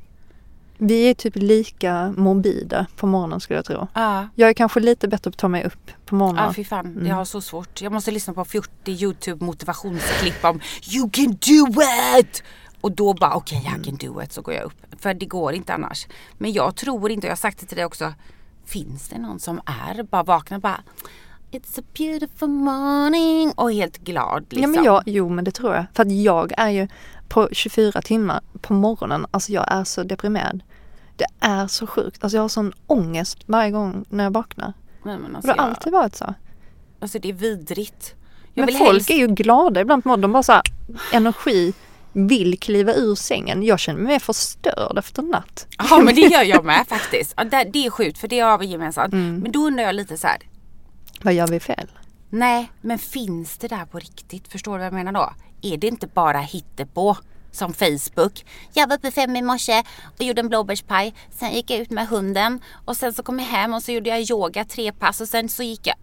Vi 0.79 1.11
är 1.11 1.15
typ 1.15 1.37
lika 1.37 2.15
morbida 2.17 2.87
på 2.97 3.07
morgonen 3.07 3.41
skulle 3.41 3.59
jag 3.59 3.65
tro. 3.65 3.89
Ja, 3.95 4.29
Jag 4.35 4.49
är 4.49 4.55
kanske 4.55 4.81
lite 4.81 5.09
bättre 5.09 5.31
på 5.31 5.35
att 5.35 5.39
ta 5.39 5.49
mig 5.49 5.65
upp 5.65 5.91
på 6.07 6.15
morgonen. 6.15 6.49
ah, 6.49 6.53
fy 6.53 6.65
fan. 6.65 7.07
Jag 7.07 7.17
har 7.17 7.25
så 7.25 7.41
svårt. 7.41 7.83
Jag 7.83 7.93
måste 7.93 8.11
lyssna 8.11 8.35
på 8.35 8.45
40 8.45 8.71
Youtube 8.87 9.45
motivationsklipp 9.45 10.45
om 10.45 10.61
You 10.95 11.11
can 11.11 11.27
do 11.27 11.83
it! 12.21 12.43
Och 12.81 12.93
då 12.93 13.15
bara 13.15 13.35
okej 13.35 13.59
okay, 13.59 13.81
I 13.81 13.85
can 13.85 13.97
do 13.97 14.23
it 14.23 14.33
så 14.33 14.43
går 14.43 14.55
jag 14.55 14.65
upp. 14.65 14.87
För 14.99 15.15
det 15.15 15.27
går 15.27 15.53
inte 15.55 15.75
annars. 15.75 16.07
Men 16.39 16.53
jag 16.53 16.77
tror 16.77 17.11
inte, 17.11 17.27
jag 17.27 17.33
har 17.33 17.37
sagt 17.37 17.61
det 17.61 17.67
till 17.67 17.77
dig 17.77 17.85
också. 17.87 18.13
Finns 18.65 19.09
det 19.09 19.19
någon 19.19 19.41
som 19.41 19.61
är 19.67 20.03
bara 20.03 20.23
vaknar 20.23 20.59
bara 20.59 20.81
It's 21.51 21.81
a 21.81 21.83
beautiful 21.99 22.49
morning 22.49 23.53
och 23.57 23.73
helt 23.73 23.99
glad 23.99 24.47
liksom. 24.51 24.63
Ja, 24.63 24.69
men 24.81 24.85
jag, 24.85 25.03
jo 25.07 25.29
men 25.29 25.45
det 25.45 25.51
tror 25.51 25.75
jag. 25.75 25.85
För 25.95 26.03
att 26.03 26.13
jag 26.13 26.53
är 26.57 26.69
ju 26.71 26.89
på 27.29 27.49
24 27.53 28.03
timmar 28.03 28.41
på 28.61 28.73
morgonen, 28.75 29.27
alltså 29.31 29.53
jag 29.53 29.65
är 29.73 29.85
så 29.85 30.03
deprimerad. 30.03 30.63
Det 31.17 31.27
är 31.41 31.67
så 31.67 31.87
sjukt. 31.87 32.25
Alltså 32.25 32.37
jag 32.37 32.43
har 32.43 32.49
sån 32.49 32.73
ångest 32.87 33.39
varje 33.47 33.71
gång 33.71 34.05
när 34.09 34.25
jag 34.25 34.31
vaknar. 34.31 34.73
Nej, 35.05 35.19
men 35.19 35.31
Och 35.31 35.37
alltså, 35.37 35.53
det 35.53 35.59
har 35.61 35.69
jag, 35.69 35.77
alltid 35.77 35.93
varit 35.93 36.17
så. 36.17 36.35
alltså 37.01 37.19
det 37.19 37.29
är 37.29 37.33
vidrigt. 37.33 38.15
Jag 38.55 38.67
Men 38.67 38.75
folk 38.79 38.91
helst- 38.93 39.11
är 39.11 39.15
ju 39.15 39.27
glada 39.27 39.81
ibland 39.81 40.03
på 40.03 40.09
morgonen. 40.09 40.23
De 40.23 40.33
bara 40.33 40.43
så 40.43 40.53
här, 40.53 40.63
energi, 41.13 41.75
vill 42.13 42.59
kliva 42.59 42.95
ur 42.95 43.15
sängen. 43.15 43.63
Jag 43.63 43.79
känner 43.79 44.01
mig 44.01 44.13
mer 44.13 44.19
förstörd 44.19 44.99
efter 44.99 45.23
en 45.23 45.29
natt. 45.29 45.67
Ja 45.91 45.99
men 45.99 46.15
det 46.15 46.21
gör 46.21 46.43
jag 46.43 46.65
med 46.65 46.87
faktiskt. 46.89 47.37
Det 47.73 47.87
är 47.87 47.91
sjukt 47.91 48.19
för 48.19 48.29
det 48.29 48.41
har 48.41 48.59
vi 48.59 48.67
gemensamt. 48.67 49.13
Mm. 49.13 49.37
Men 49.39 49.53
då 49.53 49.59
undrar 49.59 49.85
jag 49.85 49.95
lite 49.95 50.17
så 50.17 50.27
här. 50.27 50.39
Vad 51.23 51.35
gör 51.35 51.47
vi 51.47 51.61
fel? 51.61 51.91
Nej 52.31 52.73
men 52.81 52.99
finns 52.99 53.59
det 53.59 53.69
där 53.69 53.85
på 53.85 53.99
riktigt? 53.99 54.49
Förstår 54.49 54.73
du 54.73 54.79
vad 54.79 54.87
jag 54.87 54.93
menar 54.93 55.13
då? 55.13 55.33
Är 55.63 55.77
det 55.77 55.87
inte 55.87 56.07
bara 56.07 56.41
hittepå? 56.41 57.17
Som 57.53 57.73
Facebook. 57.73 58.45
Jag 58.73 58.89
var 58.89 58.97
uppe 58.97 59.11
fem 59.11 59.37
i 59.37 59.43
morse 59.43 59.83
och 60.19 60.23
gjorde 60.23 60.41
en 60.41 60.49
blåbärspaj. 60.49 61.15
Sen 61.31 61.53
gick 61.53 61.71
jag 61.71 61.79
ut 61.79 61.91
med 61.91 62.09
hunden 62.09 62.61
och 62.85 62.97
sen 62.97 63.13
så 63.13 63.23
kom 63.23 63.39
jag 63.39 63.47
hem 63.47 63.75
och 63.75 63.83
så 63.83 63.93
gjorde 63.93 64.11
jag 64.11 64.31
yoga 64.31 64.65
tre 64.65 64.93
pass 64.93 65.21
och 65.21 65.29
sen 65.29 65.49
så 65.49 65.63
gick 65.63 65.87
jag 65.87 65.97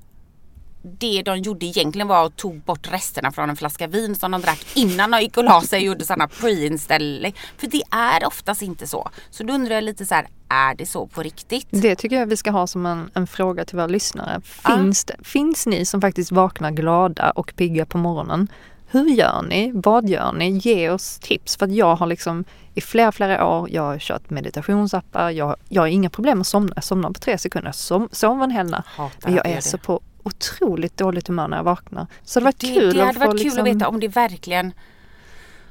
det 0.84 1.22
de 1.22 1.38
gjorde 1.38 1.66
egentligen 1.66 2.08
var 2.08 2.26
att 2.26 2.36
tog 2.36 2.62
bort 2.62 2.92
resterna 2.92 3.32
från 3.32 3.50
en 3.50 3.56
flaska 3.56 3.88
vin 3.88 4.16
som 4.16 4.32
de 4.32 4.42
drack 4.42 4.66
innan 4.74 5.12
de 5.12 5.22
gick 5.22 5.38
och 5.38 5.44
la 5.44 5.62
sig 5.62 5.80
och 5.80 5.86
gjorde 5.86 6.06
sådana 6.06 6.28
pre-inställning. 6.28 7.36
För 7.58 7.68
det 7.68 7.84
är 7.92 8.28
oftast 8.28 8.62
inte 8.62 8.88
så. 8.88 9.10
Så 9.30 9.44
då 9.44 9.54
undrar 9.54 9.76
jag 9.76 9.84
lite 9.84 10.06
så 10.06 10.16
här, 10.16 10.28
är 10.50 10.76
det 10.76 10.86
så 10.86 11.08
på 11.08 11.24
riktigt? 11.24 11.68
Det 11.70 11.96
tycker 11.96 12.20
jag 12.20 12.26
vi 12.26 12.38
ska 12.38 12.52
ha 12.52 12.68
som 12.68 12.86
en, 12.86 13.12
en 13.14 13.28
fråga 13.28 13.66
till 13.66 13.76
våra 13.76 13.88
lyssnare. 13.88 14.42
Finns, 14.42 15.06
det, 15.06 15.16
finns 15.24 15.66
ni 15.66 15.86
som 15.86 16.02
faktiskt 16.02 16.32
vaknar 16.32 16.72
glada 16.72 17.32
och 17.32 17.54
pigga 17.56 17.86
på 17.86 17.98
morgonen? 17.98 18.48
Hur 18.88 19.10
gör 19.10 19.42
ni? 19.42 19.72
Vad 19.76 20.10
gör 20.10 20.32
ni? 20.34 20.50
Ge 20.50 20.90
oss 20.90 21.20
tips. 21.20 21.58
För 21.58 21.66
att 21.66 21.76
jag 21.76 21.96
har 21.96 22.08
liksom 22.08 22.46
i 22.74 22.82
flera, 22.82 23.12
flera 23.12 23.46
år, 23.46 23.70
jag 23.70 23.82
har 23.82 24.00
kört 24.00 24.30
meditationsappar. 24.30 25.30
Jag, 25.32 25.56
jag 25.70 25.82
har 25.82 25.88
inga 25.88 26.10
problem 26.10 26.42
att 26.42 26.48
somna. 26.48 26.72
Jag 26.76 26.84
somnar 26.84 27.10
på 27.10 27.20
tre 27.20 27.38
sekunder. 27.38 27.72
Som, 27.72 28.10
sover 28.12 28.44
en 28.44 28.52
hel 28.52 28.70
natt. 28.70 28.86
Men 29.24 29.36
jag 29.36 29.46
är 29.46 29.52
göra 29.52 29.62
så 29.62 29.78
det. 29.78 29.84
på 29.84 30.02
otroligt 30.24 30.98
dåligt 30.98 31.28
humör 31.28 31.48
när 31.48 31.58
jag 31.58 31.64
vaknar. 31.64 32.08
Så 32.24 32.40
det 32.40 32.44
var 32.46 32.54
Det, 32.58 32.68
kul 32.68 32.94
det 32.98 33.06
hade 33.06 33.20
varit 33.20 33.32
kul 33.32 33.40
liksom, 33.44 33.62
att 33.62 33.68
veta 33.68 33.88
om 33.88 34.00
det 34.00 34.08
verkligen 34.08 34.74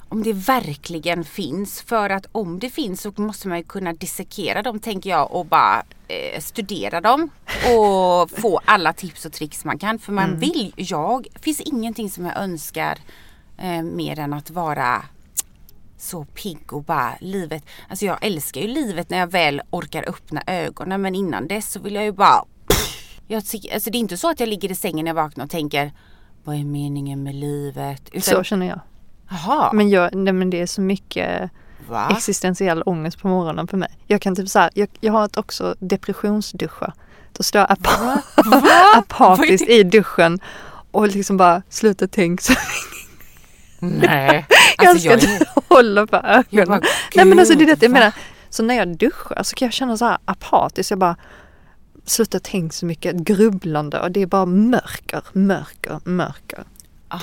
om 0.09 0.23
det 0.23 0.33
verkligen 0.33 1.25
finns. 1.25 1.83
För 1.83 2.11
att 2.11 2.27
om 2.33 2.59
det 2.59 2.71
finns 2.71 3.01
så 3.03 3.13
måste 3.17 3.49
man 3.49 3.59
ju 3.59 3.65
kunna 3.65 3.93
dissekera 3.93 4.63
dem 4.63 4.79
tänker 4.81 5.11
jag 5.11 5.33
och 5.33 5.47
bara 5.47 5.83
eh, 6.09 6.41
studera 6.41 7.01
dem 7.01 7.31
och 7.79 8.31
få 8.41 8.61
alla 8.65 8.93
tips 8.93 9.25
och 9.25 9.33
tricks 9.33 9.65
man 9.65 9.79
kan. 9.79 9.99
För 9.99 10.13
man 10.13 10.25
Mm. 10.25 10.39
vill, 10.39 10.73
jag, 10.77 11.27
finns 11.41 11.61
ingenting 11.61 12.11
som 12.11 12.25
jag 12.27 12.37
önskar 12.37 12.99
eh, 13.59 13.83
mer 13.83 14.19
än 14.19 14.33
att 14.33 14.51
vara 14.51 15.03
så 15.99 16.25
pigg 16.25 16.73
och 16.73 16.83
bara 16.85 17.15
livet. 17.21 17.65
Alltså 17.89 18.05
jag 18.07 18.19
älskar 18.25 18.61
ju 18.61 18.69
livet 18.69 19.11
när 19.11 19.19
jag 19.19 19.27
väl 19.31 19.63
orkar 19.71 20.05
öppna 20.09 20.43
ögonen 20.47 21.03
men 21.03 21.15
innan 21.15 21.49
dess 21.49 21.73
så 21.73 21.81
vill 21.81 21.95
jag 21.95 22.05
ju 22.05 22.13
bara 22.13 22.45
jag 23.33 23.73
alltså 23.75 23.91
det 23.91 23.99
är 23.99 24.01
inte 24.01 24.17
så 24.17 24.31
att 24.31 24.41
jag 24.41 24.49
ligger 24.49 24.71
i 24.71 24.75
sängen 24.75 25.05
när 25.05 25.11
jag 25.11 25.15
vaknar 25.15 25.45
och 25.45 25.51
tänker 25.51 25.93
vad 26.45 26.57
är 26.57 26.65
meningen 26.65 27.23
med 27.23 27.35
livet? 27.35 28.03
Utan, 28.13 28.23
Så 28.23 28.43
känner 28.43 28.67
jag. 28.67 28.81
Jaha, 29.31 29.73
Men, 29.73 29.91
jag, 29.91 30.15
nej, 30.15 30.33
men 30.33 30.51
det 30.51 30.61
är 30.61 30.67
så 30.67 30.81
mycket 30.81 31.51
va? 31.89 32.09
existentiell 32.11 32.83
ångest 32.87 33.19
på 33.19 33.29
morgonen 33.29 33.67
för 33.67 33.77
mig. 33.77 33.89
Jag 34.07 34.21
kan 34.21 34.37
typ 34.37 34.49
så 34.49 34.59
här, 34.59 34.71
jag, 34.75 34.89
jag 35.01 35.13
har 35.13 35.25
ett 35.25 35.37
också 35.37 35.75
depressionsduscha. 35.79 36.93
Då 37.33 37.43
står 37.43 37.61
jag 37.61 37.71
apa- 37.71 38.23
apatiskt 38.99 39.69
i 39.69 39.83
duschen 39.83 40.39
och 40.91 41.09
liksom 41.09 41.37
bara 41.37 41.63
sluta 41.69 42.09
tänka 42.09 42.43
så 42.43 42.53
Nej. 43.79 44.47
jag 44.79 44.87
Alltså 44.89 45.01
ska 45.01 45.11
jag, 45.11 45.23
inte 45.33 45.47
hålla 45.69 46.07
på 46.07 46.17
ögonen. 46.17 46.45
Jag 46.51 46.69
bara, 46.69 46.81
Nej 47.15 47.25
men 47.25 47.39
alltså 47.39 47.55
det 47.55 47.65
är 47.65 47.67
det 47.77 47.83
jag 47.83 47.91
menar. 47.93 48.13
Så 48.51 48.63
när 48.63 48.75
jag 48.75 48.97
duschar 48.97 49.43
så 49.43 49.55
kan 49.57 49.67
jag 49.67 49.73
känna 49.73 49.97
så 49.97 50.05
här 50.05 50.19
apatiskt. 50.25 50.91
Jag 50.91 50.99
bara 50.99 51.17
sluta 52.05 52.41
tänka 52.41 52.73
så 52.73 52.87
mycket, 52.87 53.17
grubblande 53.17 54.01
och 54.01 54.11
det 54.11 54.23
är 54.23 54.27
bara 54.27 54.47
mörker, 54.47 55.23
mörker, 55.33 56.01
mörker. 56.05 56.65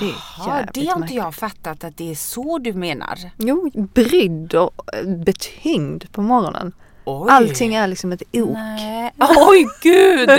Det 0.00 0.04
Aha, 0.04 0.56
jävligt 0.56 0.74
det 0.74 0.86
har 0.86 1.02
inte 1.02 1.14
jag 1.14 1.34
fattat 1.34 1.84
att 1.84 1.96
det 1.96 2.10
är 2.10 2.14
så 2.14 2.58
du 2.58 2.72
menar. 2.72 3.18
Jo, 3.36 3.70
brydd 3.74 4.54
och 4.54 4.94
eh, 4.94 5.06
betyngd 5.16 6.12
på 6.12 6.22
morgonen. 6.22 6.72
Oj. 7.04 7.26
Allting 7.30 7.74
är 7.74 7.86
liksom 7.86 8.12
ett 8.12 8.22
ok. 8.32 8.50
Nej. 8.52 9.12
Oj 9.18 9.66
gud! 9.82 10.30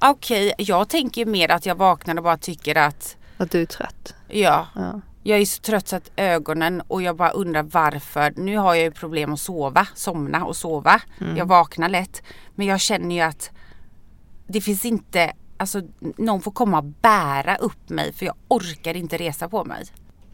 Okej, 0.00 0.52
jag 0.58 0.88
tänker 0.88 1.26
mer 1.26 1.50
att 1.50 1.66
jag 1.66 1.74
vaknar 1.74 2.16
och 2.16 2.22
bara 2.22 2.36
tycker 2.36 2.76
att 2.76 3.16
Att 3.36 3.50
du 3.50 3.62
är 3.62 3.66
trött. 3.66 4.14
ja, 4.28 4.66
Ja. 4.74 5.00
jag 5.22 5.38
är 5.40 5.44
så 5.46 5.60
trött 5.62 5.88
så 5.88 5.96
att 5.96 6.10
ögonen 6.16 6.80
och 6.88 7.02
jag 7.02 7.16
bara 7.16 7.30
undrar 7.30 7.62
varför. 7.62 8.32
Nu 8.36 8.56
har 8.56 8.74
jag 8.74 8.84
ju 8.84 8.90
problem 8.90 9.32
att 9.32 9.40
sova, 9.40 9.86
somna 9.94 10.44
och 10.44 10.56
sova. 10.56 11.00
Mm. 11.20 11.36
Jag 11.36 11.46
vaknar 11.46 11.88
lätt. 11.88 12.22
Men 12.54 12.66
jag 12.66 12.80
känner 12.80 13.14
ju 13.14 13.20
att 13.20 13.50
det 14.46 14.60
finns 14.60 14.84
inte, 14.84 15.32
alltså 15.56 15.82
någon 16.16 16.40
får 16.42 16.50
komma 16.50 16.78
och 16.78 16.84
bära 16.84 17.56
upp 17.56 17.88
mig 17.88 18.12
för 18.12 18.26
jag 18.26 18.34
orkar 18.48 18.96
inte 18.96 19.16
resa 19.16 19.48
på 19.48 19.64
mig. 19.64 19.84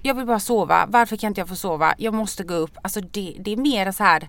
Jag 0.03 0.15
vill 0.15 0.27
bara 0.27 0.41
sova. 0.41 0.87
Varför 0.89 1.17
kan 1.17 1.29
inte 1.29 1.41
jag 1.41 1.49
få 1.49 1.57
sova? 1.57 1.95
Jag 1.99 2.15
måste 2.15 2.45
gå 2.45 2.55
upp. 2.55 2.79
Alltså 2.83 3.01
det, 3.01 3.37
det 3.39 3.53
är 3.53 3.57
mer 3.57 3.93
så 3.93 4.05
här 4.05 4.29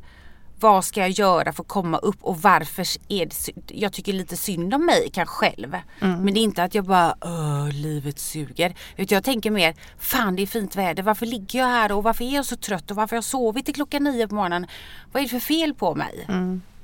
vad 0.59 0.85
ska 0.85 0.99
jag 0.99 1.09
göra 1.09 1.53
för 1.53 1.63
att 1.63 1.67
komma 1.67 1.97
upp 1.97 2.23
och 2.23 2.41
varför 2.41 2.85
är 3.07 3.25
det 3.25 3.51
Jag 3.67 3.93
tycker 3.93 4.13
lite 4.13 4.37
synd 4.37 4.73
om 4.73 4.85
mig 4.85 5.09
kanske 5.13 5.35
själv. 5.35 5.77
Men 5.99 6.33
det 6.33 6.39
är 6.39 6.43
inte 6.43 6.63
att 6.63 6.75
jag 6.75 6.85
bara 6.85 7.15
Åh, 7.21 7.69
livet 7.71 8.19
suger. 8.19 8.75
Utan 8.97 9.15
jag 9.15 9.23
tänker 9.23 9.51
mer 9.51 9.75
Fan 9.97 10.35
det 10.35 10.41
är 10.41 10.47
fint 10.47 10.75
väder. 10.75 11.03
Varför 11.03 11.25
ligger 11.25 11.59
jag 11.59 11.67
här 11.67 11.91
och 11.91 12.03
varför 12.03 12.23
är 12.25 12.35
jag 12.35 12.45
så 12.45 12.55
trött 12.55 12.91
och 12.91 12.97
varför 12.97 13.15
har 13.15 13.17
jag 13.17 13.23
sovit 13.23 13.65
till 13.65 13.75
klockan 13.75 14.03
nio 14.03 14.27
på 14.27 14.35
morgonen? 14.35 14.67
Vad 15.11 15.19
är 15.19 15.25
det 15.25 15.29
för 15.29 15.39
fel 15.39 15.73
på 15.73 15.95
mig? 15.95 16.25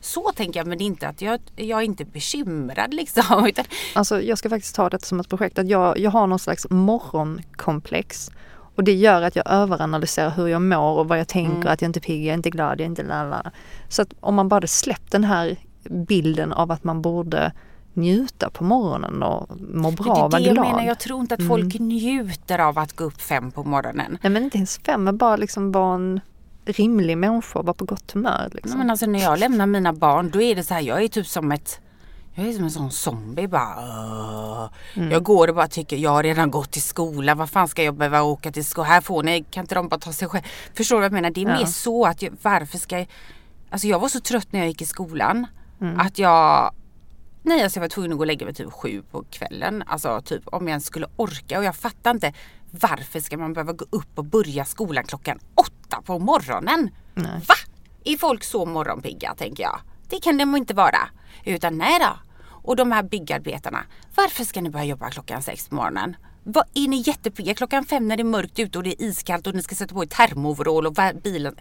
Så 0.07 0.31
tänker 0.35 0.59
jag 0.59 0.67
men 0.67 0.77
det 0.77 0.83
är 0.83 0.85
inte 0.85 1.07
att 1.07 1.21
jag, 1.21 1.39
jag 1.55 1.79
är 1.79 1.83
inte 1.83 2.05
bekymrad 2.05 2.93
liksom. 2.93 3.45
Utan, 3.47 3.65
Alltså 3.95 4.21
jag 4.21 4.37
ska 4.37 4.49
faktiskt 4.49 4.75
ta 4.75 4.89
detta 4.89 5.05
som 5.05 5.19
ett 5.19 5.29
projekt. 5.29 5.59
Att 5.59 5.67
jag, 5.69 5.99
jag 5.99 6.11
har 6.11 6.27
någon 6.27 6.39
slags 6.39 6.67
morgonkomplex. 6.69 8.31
Och 8.75 8.83
det 8.83 8.93
gör 8.93 9.21
att 9.21 9.35
jag 9.35 9.45
överanalyserar 9.51 10.29
hur 10.29 10.47
jag 10.47 10.61
mår 10.61 10.97
och 10.97 11.07
vad 11.07 11.19
jag 11.19 11.27
tänker. 11.27 11.69
Att 11.69 11.81
jag 11.81 11.89
inte 11.89 11.99
är 11.99 12.01
pigg, 12.01 12.25
jag 12.25 12.29
är 12.29 12.33
inte 12.33 12.49
glad, 12.49 12.71
jag 12.71 12.85
är 12.85 12.85
inte 12.85 13.03
lalala. 13.03 13.51
Så 13.89 14.01
att 14.01 14.13
om 14.19 14.35
man 14.35 14.49
bara 14.49 14.55
hade 14.55 14.67
släppt 14.67 15.11
den 15.11 15.23
här 15.23 15.55
bilden 15.83 16.53
av 16.53 16.71
att 16.71 16.83
man 16.83 17.01
borde 17.01 17.51
njuta 17.93 18.49
på 18.49 18.63
morgonen 18.63 19.23
och 19.23 19.49
må 19.59 19.91
bra 19.91 20.13
och 20.13 20.29
det 20.29 20.37
vara 20.37 20.53
glad. 20.53 20.57
jag 20.57 20.65
menar, 20.65 20.83
jag 20.87 20.99
tror 20.99 21.21
inte 21.21 21.33
att 21.33 21.47
folk 21.47 21.79
njuter 21.79 22.59
av 22.59 22.79
att 22.79 22.93
gå 22.93 23.03
upp 23.03 23.21
fem 23.21 23.51
på 23.51 23.63
morgonen. 23.63 24.17
Nej 24.21 24.31
men 24.31 24.43
inte 24.43 24.57
ens 24.57 24.77
fem, 24.77 25.03
men 25.03 25.17
bara 25.17 25.35
liksom 25.35 25.71
vara 25.71 25.95
en 25.95 26.21
rimlig 26.67 27.17
människa 27.17 27.59
och 27.59 27.65
vara 27.65 27.73
på 27.73 27.85
gott 27.85 28.11
humör. 28.11 28.49
Liksom. 28.53 28.79
Men 28.79 28.89
alltså 28.89 29.05
när 29.05 29.19
jag 29.19 29.39
lämnar 29.39 29.65
mina 29.65 29.93
barn 29.93 30.29
då 30.29 30.41
är 30.41 30.55
det 30.55 30.63
så 30.63 30.73
här, 30.73 30.81
jag 30.81 31.03
är 31.03 31.07
typ 31.07 31.27
som 31.27 31.51
ett 31.51 31.79
jag 32.33 32.47
är 32.47 32.53
som 32.53 32.63
en 32.63 32.71
sån 32.71 32.91
zombie 32.91 33.47
bara. 33.47 33.75
"Åh." 33.77 34.69
Jag 35.11 35.23
går 35.23 35.47
och 35.47 35.55
bara 35.55 35.67
tycker 35.67 35.97
jag 35.97 36.09
har 36.11 36.23
redan 36.23 36.51
gått 36.51 36.71
till 36.71 36.81
skolan. 36.81 37.37
Vad 37.37 37.49
fan 37.49 37.67
ska 37.67 37.83
jag 37.83 37.95
behöva 37.95 38.21
åka 38.21 38.51
till 38.51 38.65
skolan? 38.65 38.89
Här 38.91 39.01
får 39.01 39.23
ni, 39.23 39.43
kan 39.43 39.63
inte 39.63 39.75
de 39.75 39.87
bara 39.87 39.99
ta 39.99 40.13
sig 40.13 40.27
själv? 40.27 40.43
Förstår 40.73 40.95
du 40.95 40.99
vad 40.99 41.05
jag 41.05 41.13
menar? 41.13 41.29
Det 41.29 41.41
är 41.41 41.45
mer 41.45 41.65
så 41.65 42.05
att 42.05 42.21
jag, 42.21 42.33
varför 42.41 42.77
ska 42.77 42.97
jag 42.97 43.07
Alltså 43.69 43.87
jag 43.87 43.99
var 43.99 44.09
så 44.09 44.19
trött 44.19 44.47
när 44.51 44.59
jag 44.59 44.67
gick 44.67 44.81
i 44.81 44.85
skolan 44.85 45.47
att 45.97 46.19
jag 46.19 46.73
Nej 47.43 47.63
alltså 47.63 47.77
jag 47.77 47.81
var 47.81 47.89
tvungen 47.89 48.11
att 48.11 48.17
gå 48.17 48.21
och 48.21 48.27
lägga 48.27 48.45
mig 48.45 48.53
typ 48.55 48.71
sju 48.71 49.03
på 49.11 49.23
kvällen. 49.31 49.83
Alltså 49.87 50.21
typ 50.21 50.41
om 50.45 50.63
jag 50.63 50.69
ens 50.69 50.85
skulle 50.85 51.07
orka 51.15 51.57
och 51.59 51.63
jag 51.63 51.75
fattar 51.75 52.11
inte 52.11 52.33
varför 52.71 53.19
ska 53.19 53.37
man 53.37 53.53
behöva 53.53 53.73
gå 53.73 53.85
upp 53.89 54.17
och 54.19 54.25
börja 54.25 54.65
skolan 54.65 55.03
klockan 55.03 55.39
åtta 55.55 56.01
på 56.01 56.19
morgonen? 56.19 56.89
Va? 57.47 57.55
Är 58.03 58.17
folk 58.17 58.43
så 58.43 58.65
morgonpigga 58.65 59.35
tänker 59.35 59.63
jag? 59.63 59.79
Det 60.09 60.19
kan 60.19 60.37
de 60.37 60.55
inte 60.55 60.73
vara. 60.73 61.09
Utan 61.45 61.77
nej 61.77 61.99
då. 61.99 62.19
Och 62.47 62.75
de 62.75 62.91
här 62.91 63.03
byggarbetarna, 63.03 63.83
varför 64.15 64.43
ska 64.43 64.61
ni 64.61 64.69
börja 64.69 64.85
jobba 64.85 65.09
klockan 65.09 65.41
sex 65.41 65.69
på 65.69 65.75
morgonen? 65.75 66.15
Vad, 66.43 66.65
är 66.73 66.87
ni 66.87 67.03
jättepigga 67.07 67.53
klockan 67.53 67.85
fem 67.85 68.07
när 68.07 68.17
det 68.17 68.21
är 68.21 68.25
mörkt 68.25 68.59
ute 68.59 68.77
och 68.77 68.83
det 68.83 69.01
är 69.01 69.05
iskallt 69.05 69.47
och 69.47 69.55
ni 69.55 69.63
ska 69.63 69.75
sätta 69.75 69.93
på 69.95 70.03
er 70.03 70.07
termoverall 70.07 70.87
och 70.87 70.95
bilen 71.23 71.55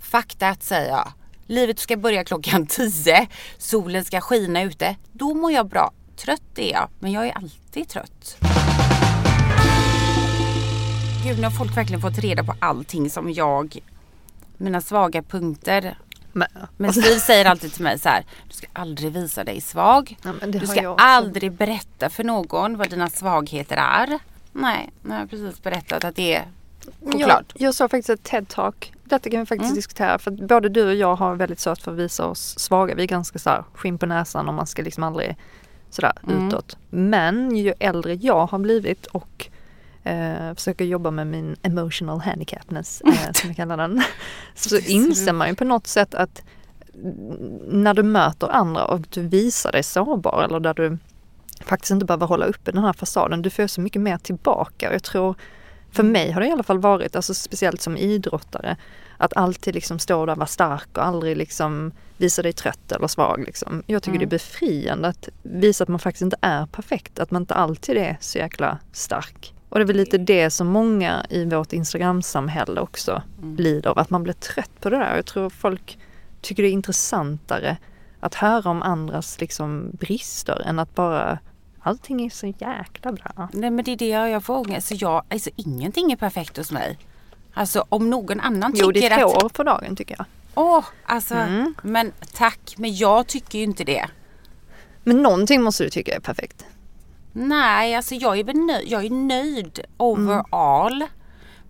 Fuck 0.00 0.34
that 0.34 0.62
säger 0.62 0.88
jag. 0.88 1.12
Livet 1.46 1.78
ska 1.78 1.96
börja 1.96 2.24
klockan 2.24 2.66
10. 2.70 3.28
Solen 3.58 4.04
ska 4.04 4.20
skina 4.20 4.62
ute. 4.62 4.96
Då 5.12 5.34
mår 5.34 5.52
jag 5.52 5.68
bra. 5.68 5.92
Trött 6.16 6.58
är 6.58 6.72
jag, 6.72 6.88
men 6.98 7.12
jag 7.12 7.26
är 7.26 7.32
alltid 7.32 7.88
trött. 7.88 8.49
Gud, 11.24 11.38
nu 11.38 11.44
har 11.44 11.50
folk 11.50 11.76
verkligen 11.76 12.00
fått 12.00 12.18
reda 12.18 12.44
på 12.44 12.54
allting 12.58 13.10
som 13.10 13.32
jag... 13.32 13.78
Mina 14.56 14.80
svaga 14.80 15.22
punkter. 15.22 15.98
Men, 16.32 16.48
Men 16.76 16.92
Siv 16.92 17.18
säger 17.18 17.44
alltid 17.44 17.72
till 17.72 17.82
mig 17.82 17.98
så 17.98 18.08
här. 18.08 18.24
Du 18.48 18.54
ska 18.54 18.66
aldrig 18.72 19.12
visa 19.12 19.44
dig 19.44 19.60
svag. 19.60 20.16
Ja, 20.22 20.32
du 20.46 20.66
ska 20.66 20.94
aldrig 20.98 21.52
berätta 21.52 22.08
för 22.10 22.24
någon 22.24 22.76
vad 22.76 22.90
dina 22.90 23.10
svagheter 23.10 23.76
är. 23.76 24.18
Nej, 24.52 24.90
nu 25.02 25.10
har 25.10 25.18
jag 25.20 25.30
precis 25.30 25.62
berättat 25.62 26.04
att 26.04 26.16
det 26.16 26.34
är 26.34 26.44
choklad. 27.04 27.44
Jag, 27.54 27.62
jag 27.68 27.74
såg 27.74 27.90
faktiskt 27.90 28.10
ett 28.10 28.22
TED-talk. 28.30 28.92
Detta 29.04 29.30
kan 29.30 29.40
vi 29.40 29.46
faktiskt 29.46 29.70
Mm. 29.70 29.74
diskutera 29.74 30.18
för 30.18 30.30
både 30.30 30.68
du 30.68 30.86
och 30.86 30.94
jag 30.94 31.14
har 31.16 31.34
väldigt 31.34 31.60
svårt 31.60 31.78
för 31.80 31.92
att 31.92 31.98
visa 31.98 32.26
oss 32.26 32.58
svaga. 32.58 32.94
Vi 32.94 33.02
är 33.02 33.06
ganska 33.06 33.38
så 33.38 33.50
här 33.50 33.64
skinn 33.74 33.98
på 33.98 34.06
näsan 34.06 34.48
och 34.48 34.54
man 34.54 34.66
ska 34.66 34.82
liksom 34.82 35.02
aldrig 35.02 35.36
sådär 35.90 36.12
Mm. 36.28 36.48
utåt. 36.48 36.76
Men 36.90 37.56
ju 37.56 37.72
äldre 37.78 38.14
jag 38.14 38.46
har 38.46 38.58
blivit 38.58 39.06
och 39.06 39.48
eh, 40.04 40.54
försöker 40.54 40.84
jobba 40.84 41.10
med 41.10 41.26
min 41.26 41.56
emotional 41.62 42.20
handicapness 42.20 43.00
eh, 43.00 43.32
som 43.32 43.48
jag 43.48 43.56
kallar 43.56 43.76
den. 43.76 44.02
Så 44.54 44.78
inser 44.78 45.32
man 45.32 45.48
ju 45.48 45.54
på 45.54 45.64
något 45.64 45.86
sätt 45.86 46.14
att 46.14 46.42
när 47.68 47.94
du 47.94 48.02
möter 48.02 48.48
andra 48.48 48.84
och 48.84 49.00
du 49.10 49.22
visar 49.22 49.72
dig 49.72 49.82
sårbar 49.82 50.42
eller 50.44 50.60
där 50.60 50.74
du 50.74 50.98
faktiskt 51.64 51.90
inte 51.90 52.06
behöver 52.06 52.26
hålla 52.26 52.46
uppe 52.46 52.72
den 52.72 52.84
här 52.84 52.92
fasaden. 52.92 53.42
Du 53.42 53.50
får 53.50 53.66
så 53.66 53.80
mycket 53.80 54.02
mer 54.02 54.18
tillbaka 54.18 54.92
jag 54.92 55.02
tror 55.02 55.36
för 55.92 56.02
mig 56.02 56.30
har 56.30 56.40
det 56.40 56.46
i 56.46 56.50
alla 56.50 56.62
fall 56.62 56.78
varit, 56.78 57.16
alltså 57.16 57.34
speciellt 57.34 57.82
som 57.82 57.96
idrottare, 57.96 58.76
att 59.16 59.36
alltid 59.36 59.74
liksom 59.74 59.98
stå 59.98 60.26
där 60.26 60.32
och 60.32 60.38
vara 60.38 60.46
stark 60.46 60.88
och 60.98 61.04
aldrig 61.04 61.36
liksom 61.36 61.92
visa 62.16 62.42
dig 62.42 62.52
trött 62.52 62.92
eller 62.92 63.06
svag. 63.06 63.44
Liksom. 63.46 63.82
Jag 63.86 64.02
tycker 64.02 64.18
det 64.18 64.24
är 64.24 64.26
befriande 64.26 65.08
att 65.08 65.28
visa 65.42 65.84
att 65.84 65.88
man 65.88 65.98
faktiskt 65.98 66.22
inte 66.22 66.36
är 66.40 66.66
perfekt, 66.66 67.18
att 67.18 67.30
man 67.30 67.42
inte 67.42 67.54
alltid 67.54 67.96
är 67.96 68.16
så 68.20 68.38
jäkla 68.38 68.78
stark. 68.92 69.54
Och 69.70 69.78
det 69.78 69.82
är 69.82 69.86
väl 69.86 69.96
lite 69.96 70.18
det 70.18 70.50
som 70.50 70.66
många 70.66 71.26
i 71.28 71.44
vårt 71.44 71.72
Instagram-samhälle 71.72 72.80
också 72.80 73.22
lider 73.56 73.90
av, 73.90 73.98
att 73.98 74.10
man 74.10 74.22
blir 74.22 74.34
trött 74.34 74.80
på 74.80 74.90
det 74.90 74.96
där. 74.96 75.16
Jag 75.16 75.26
tror 75.26 75.50
folk 75.50 75.98
tycker 76.40 76.62
det 76.62 76.68
är 76.68 76.72
intressantare 76.72 77.76
att 78.20 78.34
höra 78.34 78.70
om 78.70 78.82
andras 78.82 79.40
liksom 79.40 79.90
brister 79.92 80.62
än 80.66 80.78
att 80.78 80.94
bara 80.94 81.38
allting 81.80 82.26
är 82.26 82.30
så 82.30 82.46
jäkla 82.46 83.12
bra. 83.12 83.48
Nej 83.52 83.70
men 83.70 83.84
det 83.84 83.92
är 83.92 83.96
det 83.96 84.06
jag 84.06 84.44
får 84.44 84.56
ångest. 84.56 84.88
Så 84.88 84.94
jag, 84.98 85.22
alltså 85.28 85.50
ingenting 85.56 86.12
är 86.12 86.16
perfekt 86.16 86.56
hos 86.56 86.72
mig. 86.72 86.98
Alltså 87.54 87.86
om 87.88 88.10
någon 88.10 88.40
annan 88.40 88.72
Jo, 88.74 88.92
det 88.92 89.00
tycker 89.00 89.18
är 89.18 89.24
att... 89.24 89.36
ett 89.36 89.42
hår 89.42 89.48
på 89.48 89.62
dagen 89.62 89.96
tycker 89.96 90.14
jag. 90.18 90.26
Åh, 90.54 90.84
alltså. 91.04 91.34
Mm. 91.34 91.74
Men 91.82 92.12
tack, 92.34 92.74
men 92.76 92.96
jag 92.96 93.26
tycker 93.26 93.58
ju 93.58 93.64
inte 93.64 93.84
det. 93.84 94.08
Men 95.04 95.22
någonting 95.22 95.62
måste 95.62 95.84
du 95.84 95.90
tycka 95.90 96.14
är 96.14 96.20
perfekt. 96.20 96.66
Nej, 97.32 97.94
alltså 97.94 98.14
jag 98.14 98.38
är, 98.38 98.44
väl 98.44 98.56
nöjd, 98.56 98.88
jag 98.88 99.04
är 99.04 99.10
nöjd 99.10 99.80
overall. 99.96 101.04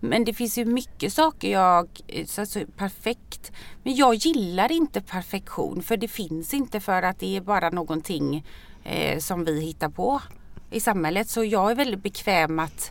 Men 0.01 0.25
det 0.25 0.35
finns 0.35 0.59
ju 0.59 0.65
mycket 0.65 1.13
saker 1.13 1.53
jag, 1.53 2.01
så 2.27 2.41
alltså, 2.41 2.61
perfekt. 2.77 3.53
Men 3.83 3.95
jag 3.95 4.15
gillar 4.15 4.73
inte 4.73 5.01
perfektion 5.01 5.83
för 5.83 5.97
det 5.97 6.09
finns 6.09 6.55
inte 6.55 6.81
för 6.81 7.03
att 7.03 7.19
det 7.19 7.37
är 7.37 7.41
bara 7.41 7.71
någonting 7.71 8.47
eh, 8.85 9.19
som 9.19 9.45
vi 9.45 9.61
hittar 9.61 9.89
på 9.89 10.21
i 10.71 10.81
samhället. 10.81 11.29
Så 11.29 11.45
jag 11.45 11.71
är 11.71 11.75
väldigt 11.75 12.03
bekväm 12.03 12.59
att 12.59 12.91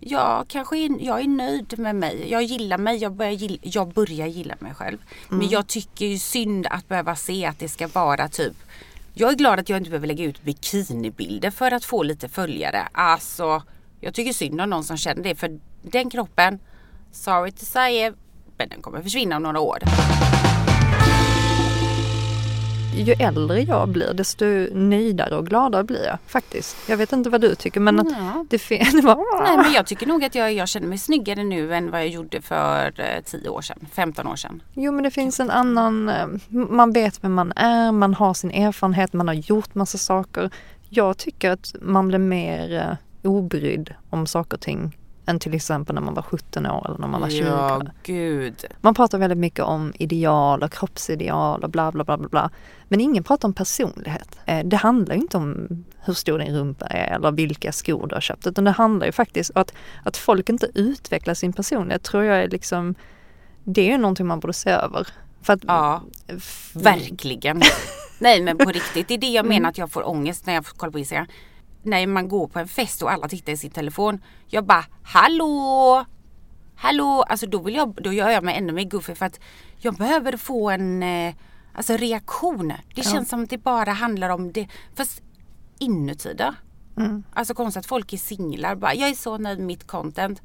jag 0.00 0.48
kanske 0.48 0.78
är, 0.78 0.90
jag 1.00 1.20
är 1.20 1.28
nöjd 1.28 1.78
med 1.78 1.96
mig. 1.96 2.30
Jag 2.30 2.42
gillar 2.42 2.78
mig, 2.78 2.96
jag 2.96 3.12
börjar 3.12 3.32
gilla, 3.32 3.58
jag 3.62 3.88
börjar 3.88 4.26
gilla 4.26 4.54
mig 4.58 4.74
själv. 4.74 4.98
Men 5.28 5.48
jag 5.48 5.66
tycker 5.66 6.06
ju 6.06 6.18
synd 6.18 6.66
att 6.70 6.88
behöva 6.88 7.16
se 7.16 7.46
att 7.46 7.58
det 7.58 7.68
ska 7.68 7.88
vara 7.88 8.28
typ 8.28 8.56
jag 9.14 9.30
är 9.30 9.36
glad 9.36 9.60
att 9.60 9.68
jag 9.68 9.76
inte 9.76 9.90
behöver 9.90 10.06
lägga 10.06 10.24
ut 10.24 10.42
bikinibilder 10.42 11.50
för 11.50 11.70
att 11.70 11.84
få 11.84 12.02
lite 12.02 12.28
följare. 12.28 12.88
Alltså, 12.92 13.62
jag 14.00 14.14
tycker 14.14 14.32
synd 14.32 14.60
om 14.60 14.70
någon 14.70 14.84
som 14.84 14.96
känner 14.96 15.22
det 15.22 15.34
för 15.34 15.60
den 15.82 16.10
kroppen, 16.10 16.58
sorry 17.12 17.52
to 17.52 17.64
say 17.64 18.06
it, 18.06 18.14
men 18.56 18.68
den 18.68 18.82
kommer 18.82 19.02
försvinna 19.02 19.36
om 19.36 19.42
några 19.42 19.60
år. 19.60 19.78
Ju 22.94 23.12
äldre 23.12 23.60
jag 23.60 23.88
blir 23.88 24.14
desto 24.14 24.44
nöjdare 24.74 25.36
och 25.36 25.46
gladare 25.46 25.84
blir 25.84 26.04
jag 26.04 26.18
faktiskt. 26.26 26.76
Jag 26.88 26.96
vet 26.96 27.12
inte 27.12 27.30
vad 27.30 27.40
du 27.40 27.54
tycker 27.54 27.80
men 27.80 28.00
att 28.00 28.06
Ja. 28.10 28.44
det, 28.50 28.58
fin- 28.58 28.84
det 28.92 29.00
var... 29.00 29.42
Nej 29.44 29.56
men 29.56 29.72
jag 29.72 29.86
tycker 29.86 30.06
nog 30.06 30.24
att 30.24 30.34
jag, 30.34 30.52
jag 30.52 30.68
känner 30.68 30.86
mig 30.88 30.98
snyggare 30.98 31.44
nu 31.44 31.74
än 31.74 31.90
vad 31.90 32.00
jag 32.00 32.08
gjorde 32.08 32.40
för 32.42 33.00
eh, 33.00 33.22
10 33.24 33.48
år 33.48 33.60
sedan, 33.60 33.86
15 33.92 34.26
år 34.26 34.36
sedan. 34.36 34.62
Jo 34.74 34.92
men 34.92 35.02
det 35.04 35.10
finns 35.10 35.40
en 35.40 35.50
annan, 35.50 36.08
eh, 36.08 36.26
man 36.48 36.92
vet 36.92 37.24
vem 37.24 37.32
man 37.34 37.52
är, 37.56 37.92
man 37.92 38.14
har 38.14 38.34
sin 38.34 38.50
erfarenhet, 38.50 39.12
man 39.12 39.28
har 39.28 39.34
gjort 39.34 39.74
massa 39.74 39.98
saker. 39.98 40.50
Jag 40.88 41.16
tycker 41.18 41.50
att 41.50 41.74
man 41.80 42.08
blir 42.08 42.18
mer 42.18 42.74
eh, 43.22 43.30
obrydd 43.30 43.94
om 44.10 44.26
saker 44.26 44.56
och 44.56 44.60
ting 44.60 44.96
än 45.26 45.38
till 45.38 45.54
exempel 45.54 45.94
när 45.94 46.02
man 46.02 46.14
var 46.14 46.22
17 46.22 46.66
år 46.66 46.86
eller 46.88 46.98
när 46.98 47.08
man 47.08 47.20
var 47.20 47.28
20. 47.30 47.38
Ja, 47.46 47.82
gud. 48.02 48.64
Man 48.80 48.94
pratar 48.94 49.18
väldigt 49.18 49.38
mycket 49.38 49.64
om 49.64 49.92
ideal 49.98 50.62
och 50.62 50.72
kroppsideal 50.72 51.62
och 51.64 51.70
bla 51.70 51.92
bla 51.92 52.04
bla 52.04 52.16
bla. 52.18 52.28
bla. 52.28 52.50
Men 52.88 53.00
ingen 53.00 53.24
pratar 53.24 53.48
om 53.48 53.54
personlighet. 53.54 54.38
Eh, 54.46 54.64
Det 54.66 54.76
handlar 54.76 55.14
ju 55.14 55.20
inte 55.20 55.36
om 55.36 55.68
hur 56.04 56.14
stor 56.14 56.38
din 56.38 56.54
rumpa 56.56 56.86
är 56.86 57.14
eller 57.14 57.32
vilka 57.32 57.72
skor 57.72 58.06
du 58.06 58.14
har 58.16 58.20
köpt. 58.20 58.46
Utan 58.46 58.64
det 58.64 58.70
handlar 58.70 59.06
ju 59.06 59.12
faktiskt 59.12 59.50
om 59.54 59.60
att, 59.60 59.74
att 60.04 60.16
folk 60.16 60.48
inte 60.48 60.68
utvecklar 60.74 61.34
sin 61.34 61.52
personlighet 61.52 62.02
tror 62.02 62.24
jag 62.24 62.38
är 62.42 62.48
liksom 62.48 62.94
Det 63.64 63.80
är 63.80 63.90
ju 63.92 63.98
någonting 63.98 64.26
man 64.26 64.40
borde 64.40 64.52
se 64.52 64.70
över. 64.70 65.06
För 65.42 65.52
att, 65.52 65.60
Ja, 65.66 66.02
verkligen. 66.74 67.62
Nej 68.18 68.40
men 68.42 68.58
på 68.58 68.70
riktigt, 68.70 69.08
det 69.08 69.14
är 69.14 69.18
det 69.18 69.26
jag 69.26 69.44
Mm. 69.44 69.56
menar 69.56 69.68
att 69.68 69.78
jag 69.78 69.90
får 69.92 70.08
ångest 70.08 70.46
när 70.46 70.54
jag 70.54 70.64
kollar 70.66 70.90
på 70.92 70.98
Instagram. 70.98 71.26
När 71.82 72.06
man 72.06 72.28
går 72.28 72.48
på 72.48 72.58
en 72.58 72.68
fest 72.68 73.02
och 73.02 73.12
alla 73.12 73.28
tittar 73.28 73.52
i 73.52 73.56
sin 73.56 73.70
telefon. 73.70 74.22
Jag 74.46 74.64
bara, 74.64 74.84
hallå! 75.02 76.04
Hallå! 76.76 77.24
Alltså 77.28 77.46
då, 77.46 77.62
vill 77.62 77.74
jag, 77.74 77.94
då 78.02 78.12
gör 78.12 78.30
jag 78.30 78.44
mig 78.44 78.56
ännu 78.56 78.72
mer 78.72 78.84
goofy 78.84 79.14
för 79.14 79.26
att 79.26 79.40
jag 79.78 79.94
behöver 79.94 80.36
få 80.36 80.70
en 80.70 81.02
eh, 81.02 81.34
alltså 81.74 81.96
reaktion. 81.96 82.72
Det 82.94 83.02
känns 83.02 83.28
som 83.28 83.42
att 83.42 83.50
det 83.50 83.58
bara 83.58 83.92
handlar 83.92 84.28
om 84.28 84.52
det. 84.52 84.68
Fast 84.94 85.22
inuti 85.78 86.34
då. 86.34 86.54
Mm. 86.96 87.22
Alltså 87.32 87.54
konstigt 87.54 87.80
att 87.80 87.86
folk 87.86 88.12
är 88.12 88.16
singlar. 88.16 88.74
Bara, 88.74 88.94
jag 88.94 89.08
är 89.08 89.14
så 89.14 89.38
nöjd 89.38 89.58
med 89.58 89.66
mitt 89.66 89.86
content. 89.86 90.42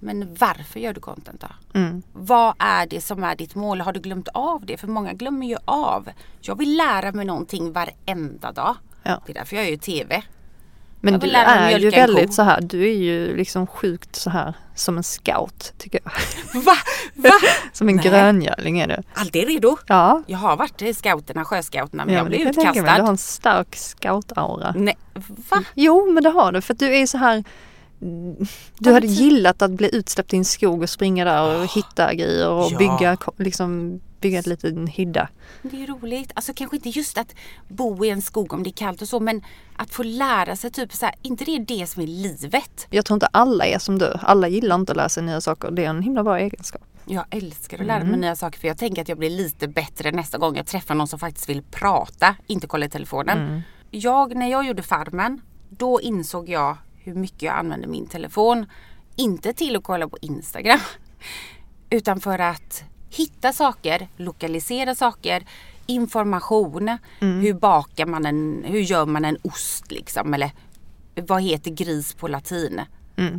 Men 0.00 0.34
varför 0.34 0.80
gör 0.80 0.92
du 0.92 1.00
content 1.00 1.40
då? 1.40 1.78
Mm. 1.78 2.02
Vad 2.12 2.54
är 2.58 2.86
det 2.86 3.00
som 3.00 3.24
är 3.24 3.36
ditt 3.36 3.54
mål? 3.54 3.80
Har 3.80 3.92
du 3.92 4.00
glömt 4.00 4.28
av 4.28 4.66
det? 4.66 4.76
För 4.76 4.88
många 4.88 5.12
glömmer 5.12 5.46
ju 5.46 5.56
av. 5.64 6.08
Jag 6.40 6.58
vill 6.58 6.76
lära 6.76 7.12
mig 7.12 7.24
någonting 7.24 7.72
varenda 7.72 8.52
dag. 8.52 8.76
Ja. 9.02 9.22
Det 9.26 9.32
är 9.32 9.34
därför 9.34 9.56
jag 9.56 9.70
gör 9.70 9.76
TV. 9.76 10.22
Men 11.04 11.20
du 11.20 11.30
är 11.30 11.78
ju 11.78 11.90
väldigt 11.90 12.34
så 12.34 12.42
här, 12.42 12.60
du 12.60 12.82
är 12.88 12.94
ju 12.94 13.36
liksom 13.36 13.66
sjukt 13.66 14.16
så 14.16 14.30
här 14.30 14.54
som 14.74 14.96
en 14.96 15.02
scout 15.02 15.72
tycker 15.78 16.00
jag. 16.04 16.12
Va? 16.62 16.72
Va? 17.14 17.30
Som 17.72 17.88
en 17.88 17.96
Nej. 17.96 18.04
gröngöling 18.04 18.78
är 18.80 18.88
du. 18.88 18.96
Alltid 19.14 19.46
redo. 19.48 19.76
Ja, 19.86 20.22
Jag 20.26 20.38
har 20.38 20.56
varit 20.56 20.82
i 20.82 20.94
scouterna, 20.94 21.44
sjöscouterna, 21.44 22.04
men 22.04 22.14
ja 22.14 22.20
jag 22.20 22.26
blev 22.26 22.38
kan 22.38 22.46
jag 22.46 22.54
tänka 22.54 22.68
mig. 22.70 22.78
utkastad. 22.80 22.96
Du 22.96 23.02
har 23.02 23.10
en 23.10 23.18
stark 23.18 23.74
scout-aura. 23.76 24.72
Nej, 24.76 24.96
va? 25.50 25.62
Jo, 25.74 26.12
men 26.12 26.22
det 26.22 26.30
har 26.30 26.52
du. 26.52 26.60
För 26.60 26.72
att 26.74 26.78
du 26.80 26.96
är 26.96 27.06
så 27.06 27.18
här... 27.18 27.44
Du 28.78 28.92
hade 28.92 29.06
gillat 29.06 29.62
att 29.62 29.70
bli 29.70 29.96
utsläppt 29.96 30.34
i 30.34 30.36
en 30.36 30.44
skog 30.44 30.82
och 30.82 30.90
springa 30.90 31.24
där 31.24 31.60
och 31.60 31.66
hitta 31.72 32.14
grejer 32.14 32.48
och 32.48 32.68
Ja. 32.72 32.78
bygga, 32.78 33.16
liksom, 33.38 34.00
bygga 34.24 34.38
ett 34.38 34.46
litet 34.46 34.88
hydda. 34.88 35.28
Det 35.62 35.82
är 35.82 35.86
roligt. 35.86 36.32
Alltså 36.34 36.52
kanske 36.54 36.76
inte 36.76 36.88
just 36.88 37.18
att 37.18 37.34
bo 37.68 38.04
i 38.04 38.10
en 38.10 38.22
skog 38.22 38.52
om 38.52 38.62
det 38.62 38.70
är 38.70 38.72
kallt 38.72 39.02
och 39.02 39.08
så 39.08 39.20
men 39.20 39.42
att 39.76 39.90
få 39.90 40.02
lära 40.02 40.56
sig 40.56 40.70
typ 40.70 40.92
så 40.92 41.06
här, 41.06 41.14
inte 41.22 41.44
det 41.44 41.56
är 41.56 41.60
det 41.60 41.86
som 41.86 42.02
är 42.02 42.06
livet. 42.06 42.86
Jag 42.90 43.04
tror 43.04 43.16
inte 43.16 43.26
alla 43.26 43.66
är 43.66 43.78
som 43.78 43.98
du. 43.98 44.12
Alla 44.22 44.48
gillar 44.48 44.74
inte 44.76 44.92
att 44.92 44.96
lära 44.96 45.08
sig 45.08 45.22
nya 45.22 45.40
saker. 45.40 45.70
Det 45.70 45.84
är 45.84 45.90
en 45.90 46.02
himla 46.02 46.24
bra 46.24 46.38
egenskap. 46.38 46.82
Jag 47.04 47.24
älskar 47.30 47.80
att 47.80 47.86
lära 47.86 48.04
mig 48.04 48.18
nya 48.18 48.36
saker 48.36 48.58
för 48.58 48.68
jag 48.68 48.78
tänker 48.78 49.02
att 49.02 49.08
jag 49.08 49.18
blir 49.18 49.30
lite 49.30 49.68
bättre 49.68 50.12
nästa 50.12 50.38
gång 50.38 50.56
jag 50.56 50.66
träffar 50.66 50.94
någon 50.94 51.08
som 51.08 51.18
faktiskt 51.18 51.48
vill 51.48 51.62
prata, 51.62 52.36
inte 52.46 52.66
kolla 52.66 52.86
i 52.86 52.90
telefonen. 52.90 53.62
Jag, 53.90 54.36
när 54.36 54.50
jag 54.50 54.66
gjorde 54.66 54.82
Farmen, 54.82 55.40
då 55.68 56.00
insåg 56.00 56.48
jag 56.48 56.76
hur 56.94 57.14
mycket 57.14 57.42
jag 57.42 57.54
använde 57.54 57.86
min 57.86 58.06
telefon. 58.06 58.66
Inte 59.16 59.52
till 59.52 59.76
att 59.76 59.84
kolla 59.84 60.08
på 60.08 60.18
Instagram, 60.20 60.80
utan 61.90 62.20
för 62.20 62.38
att 62.38 62.84
hitta 63.16 63.52
saker, 63.52 64.08
lokalisera 64.16 64.94
saker, 64.94 65.44
information. 65.86 66.98
Hur 67.20 67.54
bakar 67.54 68.06
man 68.06 68.26
en, 68.26 68.64
hur 68.66 68.80
gör 68.80 69.06
man 69.06 69.24
en 69.24 69.38
ost 69.42 69.90
liksom 69.90 70.34
eller 70.34 70.50
vad 71.14 71.42
heter 71.42 71.70
gris 71.70 72.14
på 72.14 72.28
latin? 72.28 72.80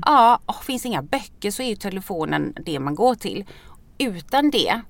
Ja, 0.05 0.39
och 0.45 0.63
finns 0.63 0.85
inga 0.85 1.01
böcker 1.01 1.51
så 1.51 1.61
är 1.61 1.69
ju 1.69 1.75
telefonen 1.75 2.53
det 2.65 2.79
man 2.79 2.95
går 2.95 3.15
till. 3.15 3.45
Utan 3.97 4.51
det 4.51 4.81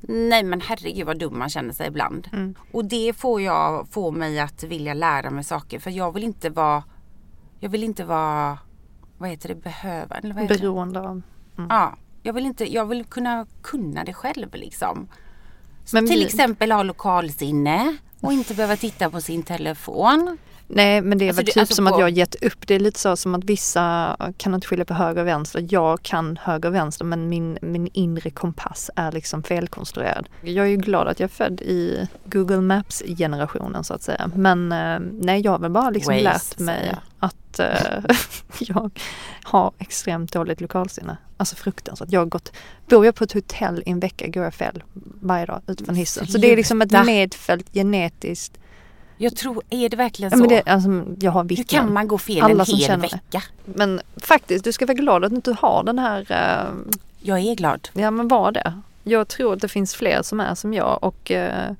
Nej 0.00 0.42
men 0.44 0.60
herregud 0.60 1.06
vad 1.06 1.18
dum 1.18 1.38
man 1.38 1.48
känner 1.48 1.72
sig 1.72 1.86
ibland. 1.88 2.54
Och 2.72 2.84
det 2.84 3.12
får 3.16 3.40
jag, 3.40 3.88
får 3.90 4.12
mig 4.12 4.40
att 4.40 4.62
vilja 4.62 4.94
lära 4.94 5.30
mig 5.30 5.44
saker 5.44 5.78
för 5.78 5.90
jag 5.90 6.14
vill 6.14 6.24
inte 6.24 6.50
vara 6.50 6.84
Jag 7.60 7.68
vill 7.70 7.84
inte 7.84 8.04
vara 8.04 8.58
Vad 9.18 9.28
heter 9.30 9.48
det, 9.48 9.54
behöva 9.54 10.14
eller 10.14 10.34
vad 10.34 10.42
heter 10.42 10.54
det? 10.54 10.60
Beroende 10.60 11.00
av. 11.00 11.22
Ja, 11.68 11.96
jag 12.22 12.32
vill 12.32 12.46
inte, 12.46 12.72
jag 12.72 12.86
vill 12.86 13.04
kunna 13.04 13.46
kunna 13.62 14.04
det 14.04 14.12
själv 14.14 14.48
liksom. 14.54 15.08
Så 15.84 15.96
Men 15.96 16.06
till 16.06 16.26
exempel 16.26 16.72
ha 16.72 16.82
lokalsinne 16.82 17.96
och 18.20 18.32
inte 18.32 18.54
behöva 18.54 18.76
titta 18.76 19.10
på 19.10 19.20
sin 19.20 19.42
telefon. 19.42 20.38
Nej 20.72 21.00
men 21.00 21.18
det 21.18 21.24
är 21.24 21.28
Alltså 21.28 21.42
väl 21.42 21.46
typ 21.46 21.56
alltså 21.60 21.74
som 21.74 21.86
att 21.86 21.92
på- 21.92 21.98
jag 22.00 22.04
har 22.04 22.10
gett 22.10 22.34
upp. 22.44 22.66
Det 22.66 22.74
är 22.74 22.80
lite 22.80 22.98
så 23.00 23.16
som 23.16 23.34
att 23.34 23.44
vissa 23.44 24.16
kan 24.36 24.54
inte 24.54 24.66
skilja 24.66 24.84
på 24.84 24.94
höger 24.94 25.20
och 25.22 25.26
vänster. 25.28 25.66
Jag 25.70 26.02
kan 26.02 26.36
höger 26.42 26.68
och 26.68 26.74
vänster 26.74 27.04
men 27.04 27.28
min, 27.28 27.58
min 27.62 27.88
inre 27.92 28.30
kompass 28.30 28.90
är 28.96 29.12
liksom 29.12 29.42
felkonstruerad. 29.42 30.28
Jag 30.42 30.66
är 30.66 30.70
ju 30.70 30.76
glad 30.76 31.08
att 31.08 31.20
jag 31.20 31.24
är 31.30 31.34
född 31.34 31.60
i 31.60 32.08
Google 32.24 32.60
Maps 32.60 33.02
generationen 33.18 33.84
så 33.84 33.94
att 33.94 34.02
säga. 34.02 34.30
Men 34.34 34.72
eh, 34.72 34.98
nej 35.12 35.40
jag 35.40 35.52
har 35.52 35.58
väl 35.58 35.70
bara 35.70 35.90
liksom 35.90 36.14
Waze, 36.14 36.22
lärt 36.24 36.58
mig 36.58 36.88
jag. 37.20 37.30
Att 37.50 37.60
eh, 37.60 38.16
jag 38.60 38.90
har 39.42 39.72
extremt 39.78 40.32
dåligt 40.32 40.60
lokalsinne. 40.60 41.16
Alltså 41.36 41.56
fruktansvärt. 41.56 42.08
Jag 42.12 42.20
har 42.20 42.26
gått, 42.26 42.52
bor 42.88 43.06
jag 43.06 43.14
på 43.14 43.24
ett 43.24 43.32
hotell 43.32 43.82
i 43.86 43.90
en 43.90 44.00
vecka 44.00 44.26
går 44.28 44.44
jag 44.44 44.54
fel 44.54 44.82
varje 45.20 45.46
dag 45.46 45.60
utifrån 45.66 45.94
hissen. 45.94 46.26
Så 46.26 46.38
det 46.38 46.52
är 46.52 46.56
liksom 46.56 46.82
ett 46.82 47.06
medfällt 47.06 47.72
genetiskt 47.74 48.58
Jag 49.16 49.36
tror, 49.36 49.62
är 49.70 49.88
det 49.88 49.96
verkligen 49.96 50.30
Ja, 50.30 50.36
så? 50.36 50.40
men 50.40 50.48
det, 50.48 50.62
alltså, 50.70 51.14
jag 51.24 51.30
har 51.32 51.42
Hur 51.42 51.48
vittnen. 51.48 51.64
kan 51.66 51.92
man 51.92 52.08
gå 52.08 52.18
fel 52.18 52.42
Alla 52.42 52.64
en 52.64 52.66
hel 52.76 52.78
känner 52.86 53.08
det. 53.08 53.14
vecka? 53.16 53.42
Men 53.64 54.00
faktiskt, 54.16 54.64
du 54.64 54.72
ska 54.72 54.86
vara 54.86 54.94
glad 54.94 55.24
att 55.24 55.30
du 55.30 55.36
inte 55.36 55.52
har 55.52 55.84
den 55.84 55.98
här... 55.98 56.26
eh, 56.32 56.92
Jag 57.20 57.38
är 57.38 57.54
glad. 57.54 57.88
ja 57.92 58.10
men 58.10 58.28
var 58.28 58.52
det. 58.52 58.80
Jag 59.04 59.28
tror 59.28 59.52
att 59.54 59.60
det 59.60 59.68
finns 59.68 59.94
fler 59.94 60.22
som 60.22 60.40
är 60.40 60.54
som 60.54 60.74
jag 60.74 60.98
och 61.04 61.30
eh, 61.30 61.72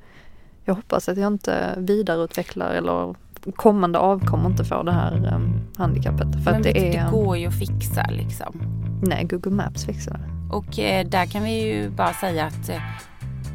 jag 0.65 0.75
hoppas 0.75 1.09
att 1.09 1.19
jag 1.19 1.27
inte 1.33 1.75
vidareutvecklar 1.77 2.71
eller 2.75 3.15
kommande 3.57 3.99
avkommor 3.99 4.51
inte 4.51 4.65
får 4.65 4.85
det 4.85 4.93
här 4.93 5.27
eh, 5.27 5.41
handikappet. 5.79 6.33
För 6.33 6.51
men 6.51 6.57
att 6.57 6.63
det 6.63 6.97
är... 6.97 7.05
det 7.05 7.11
går 7.11 7.37
ju 7.37 7.47
att 7.47 7.59
fixa 7.59 8.07
liksom. 8.11 8.63
Nej, 9.03 9.25
Google 9.25 9.53
Maps 9.53 9.85
fixar 9.85 10.13
det. 10.13 10.57
Och 10.57 10.79
eh, 10.79 11.07
där 11.07 11.27
kan 11.27 11.43
vi 11.43 11.63
ju 11.63 11.91
bara 11.91 12.13
säga 12.13 12.47
att 12.47 12.69
eh, 12.69 12.83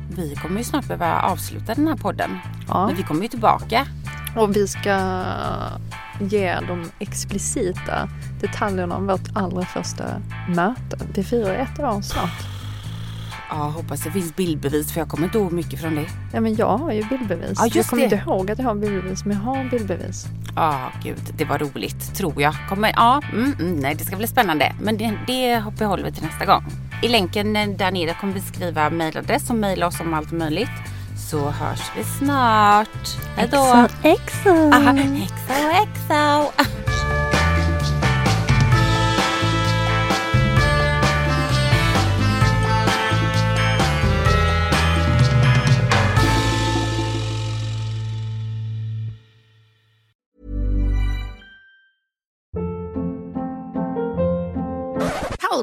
vi 0.10 0.36
kommer 0.36 0.58
ju 0.58 0.64
snart 0.64 0.88
behöva 0.88 1.22
avsluta 1.22 1.74
den 1.74 1.88
här 1.88 1.98
podden. 1.98 2.38
Ja. 2.68 2.88
Men 2.88 2.96
vi 2.96 3.04
kommer 3.04 3.22
ju 3.22 3.28
tillbaka. 3.28 3.88
Och 4.38 4.56
vi 4.56 4.68
ska 4.68 5.24
ge 6.20 6.60
de 6.68 6.90
explicita 7.00 8.10
detaljerna 8.42 8.96
om 8.96 9.08
vårt 9.08 9.30
allra 9.34 9.62
första 9.66 10.04
möte. 10.56 10.98
Vi 11.14 11.24
firar 11.24 11.54
ett 11.54 11.80
år 11.80 12.02
snart. 12.02 12.65
Ja, 13.58 13.62
hoppas 13.64 14.04
det 14.04 14.12
finns 14.12 14.36
bildbevis 14.36 14.92
för 14.92 15.02
jag 15.02 15.10
kommer 15.10 15.26
inte 15.26 15.38
ihåg 15.38 15.52
mycket 15.52 15.82
från 15.82 15.96
det. 15.96 16.06
Ja 16.34 16.42
men 16.42 16.56
jag 16.56 16.78
har 16.78 16.92
ju 16.92 17.04
bildbevis. 17.04 17.58
Ja, 17.58 17.68
jag 17.74 17.86
kommer 17.86 18.02
det. 18.02 18.16
inte 18.16 18.30
ihåg 18.30 18.52
att 18.52 18.60
jag 18.60 18.66
har 18.66 18.76
bildbevis 18.76 19.26
men 19.26 19.38
jag 19.38 19.44
har 19.44 19.70
bildbevis. 19.70 20.26
Ja, 20.56 20.92
gud, 21.04 21.22
det 21.38 21.46
var 21.46 21.60
roligt, 21.60 22.16
tror 22.16 22.42
jag. 22.42 22.56
Kommer, 22.70 22.92
ja, 22.96 23.22
mm, 23.34 23.54
mm, 23.60 23.76
nej, 23.76 23.96
det 23.96 24.04
ska 24.06 24.16
bli 24.16 24.28
spännande. 24.28 24.76
Men 24.82 24.98
det, 24.98 25.14
det 25.28 25.64
behåller 25.80 26.04
vi 26.04 26.12
till 26.12 26.24
nästa 26.24 26.46
gång. 26.46 26.64
I 27.04 27.08
länken 27.08 27.56
eh, 27.56 27.68
där 27.68 27.92
nere 27.92 28.14
kommer 28.22 28.34
vi 28.34 28.42
skriva 28.42 28.90
mejladress 28.90 29.50
och 29.50 29.56
mejla 29.56 29.88
oss 29.88 30.00
om 30.00 30.14
allt 30.14 30.32
möjligt. 30.32 30.70
Så 31.32 31.50
hörs 31.50 31.92
vi 31.98 32.04
snart. 32.04 33.08
Hej 33.36 33.50
då! 33.52 33.88
Exo! 34.04 34.50
Aha, 34.50 34.92
Exo, 35.00 35.54
exo! 35.84 36.52